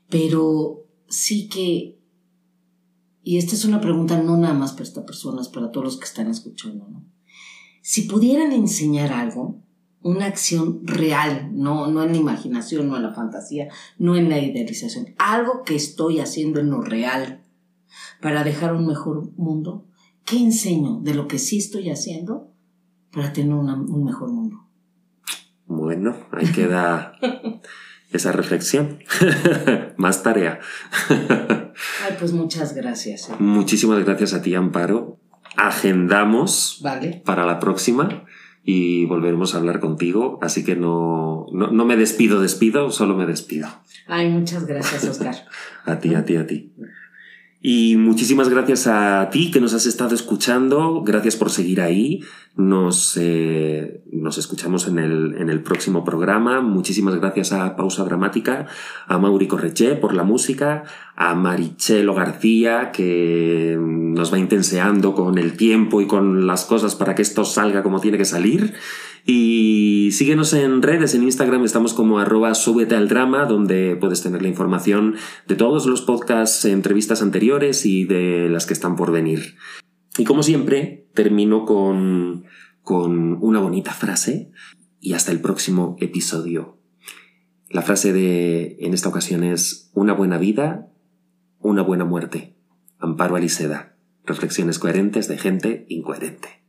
pero 0.09 0.85
sí 1.07 1.47
que, 1.49 1.99
y 3.21 3.37
esta 3.37 3.53
es 3.53 3.65
una 3.65 3.79
pregunta 3.79 4.21
no 4.21 4.37
nada 4.37 4.55
más 4.55 4.71
para 4.73 4.83
esta 4.83 5.05
persona, 5.05 5.41
para 5.53 5.71
todos 5.71 5.85
los 5.85 5.97
que 5.97 6.05
están 6.05 6.29
escuchando, 6.29 6.87
¿no? 6.87 7.05
Si 7.81 8.03
pudieran 8.03 8.51
enseñar 8.51 9.13
algo, 9.13 9.61
una 10.01 10.25
acción 10.25 10.81
real, 10.87 11.51
no, 11.53 11.87
no 11.87 12.03
en 12.03 12.13
la 12.13 12.17
imaginación, 12.17 12.87
no 12.87 12.95
en 12.95 13.03
la 13.03 13.13
fantasía, 13.13 13.69
no 13.99 14.15
en 14.15 14.29
la 14.29 14.39
idealización, 14.39 15.13
algo 15.19 15.61
que 15.63 15.75
estoy 15.75 16.19
haciendo 16.19 16.59
en 16.59 16.71
lo 16.71 16.81
real 16.81 17.43
para 18.21 18.43
dejar 18.43 18.73
un 18.73 18.87
mejor 18.87 19.31
mundo, 19.37 19.87
¿qué 20.25 20.37
enseño 20.37 20.99
de 21.01 21.13
lo 21.13 21.27
que 21.27 21.37
sí 21.37 21.59
estoy 21.59 21.91
haciendo 21.91 22.51
para 23.11 23.33
tener 23.33 23.53
un 23.53 24.03
mejor 24.03 24.31
mundo? 24.31 24.64
Bueno, 25.67 26.15
ahí 26.31 26.47
queda 26.51 27.13
esa 28.11 28.31
reflexión. 28.31 28.99
Más 29.97 30.23
tarea. 30.23 30.59
Ay, 31.09 32.15
pues 32.19 32.33
muchas 32.33 32.73
gracias. 32.75 33.29
¿eh? 33.29 33.33
Muchísimas 33.39 34.03
gracias 34.03 34.33
a 34.33 34.41
ti, 34.41 34.55
Amparo. 34.55 35.19
Agendamos 35.57 36.79
Vale. 36.83 37.21
para 37.25 37.45
la 37.45 37.59
próxima 37.59 38.25
y 38.63 39.05
volveremos 39.05 39.53
a 39.53 39.59
hablar 39.59 39.79
contigo. 39.79 40.39
Así 40.41 40.63
que 40.63 40.75
no, 40.75 41.45
no, 41.51 41.71
no 41.71 41.85
me 41.85 41.95
despido, 41.95 42.41
despido, 42.41 42.91
solo 42.91 43.15
me 43.15 43.25
despido. 43.25 43.67
Ay, 44.07 44.29
muchas 44.29 44.65
gracias, 44.65 45.03
Oscar. 45.05 45.35
A 45.85 45.99
ti, 45.99 46.15
a 46.15 46.25
ti, 46.25 46.35
a 46.35 46.47
ti. 46.47 46.73
Y 47.67 47.97
muchísimas 47.97 48.47
gracias 48.47 48.85
a 48.85 49.27
ti 49.31 49.49
que 49.49 49.59
nos 49.59 49.73
has 49.73 49.87
estado 49.87 50.13
escuchando. 50.13 51.01
Gracias 51.01 51.35
por 51.35 51.49
seguir 51.49 51.81
ahí. 51.81 52.21
Nos, 52.55 53.17
eh, 53.19 54.03
nos 54.11 54.37
escuchamos 54.37 54.87
en 54.87 54.99
el, 54.99 55.35
en 55.39 55.49
el 55.49 55.63
próximo 55.63 56.03
programa. 56.03 56.61
Muchísimas 56.61 57.15
gracias 57.15 57.53
a 57.53 57.75
Pausa 57.75 58.03
Dramática, 58.03 58.67
a 59.07 59.17
Mauri 59.17 59.47
Correché 59.47 59.95
por 59.95 60.13
la 60.13 60.21
música, 60.21 60.83
a 61.15 61.33
Marichelo 61.33 62.13
García 62.13 62.91
que 62.91 63.75
nos 63.79 64.31
va 64.31 64.37
intenseando 64.37 65.15
con 65.15 65.39
el 65.39 65.57
tiempo 65.57 66.01
y 66.01 66.05
con 66.05 66.45
las 66.45 66.65
cosas 66.65 66.93
para 66.93 67.15
que 67.15 67.23
esto 67.23 67.45
salga 67.45 67.81
como 67.81 67.99
tiene 67.99 68.19
que 68.19 68.25
salir. 68.25 68.75
Y 69.27 70.09
síguenos 70.11 70.53
en 70.53 70.83
redes, 70.83 71.15
en 71.15 71.23
Instagram 71.23 71.63
estamos 71.65 71.95
como 71.95 72.19
arroba 72.19 72.53
súbete 72.53 72.95
al 72.95 73.07
drama, 73.07 73.45
donde 73.45 73.95
puedes 73.95 74.21
tener 74.21 74.43
la 74.43 74.47
información 74.47 75.15
de 75.47 75.55
todos 75.55 75.87
los 75.87 76.03
podcasts, 76.03 76.63
entrevistas 76.65 77.23
anteriores 77.23 77.87
y 77.87 78.03
de 78.03 78.49
las 78.49 78.67
que 78.67 78.73
están 78.73 78.95
por 78.95 79.11
venir. 79.11 79.55
Y 80.19 80.25
como 80.25 80.43
siempre, 80.43 81.07
termino 81.15 81.65
con, 81.65 82.45
con 82.83 83.43
una 83.43 83.59
bonita 83.59 83.93
frase 83.93 84.51
y 85.01 85.13
hasta 85.13 85.31
el 85.31 85.41
próximo 85.41 85.95
episodio. 85.99 86.77
La 87.69 87.81
frase 87.81 88.13
de 88.13 88.77
en 88.79 88.93
esta 88.93 89.09
ocasión 89.09 89.43
es 89.43 89.89
una 89.95 90.13
buena 90.13 90.37
vida, 90.37 90.91
una 91.59 91.81
buena 91.81 92.05
muerte. 92.05 92.55
Amparo 92.99 93.35
Aliseda. 93.35 93.97
Reflexiones 94.23 94.77
coherentes 94.77 95.27
de 95.27 95.37
gente 95.39 95.85
incoherente. 95.89 96.64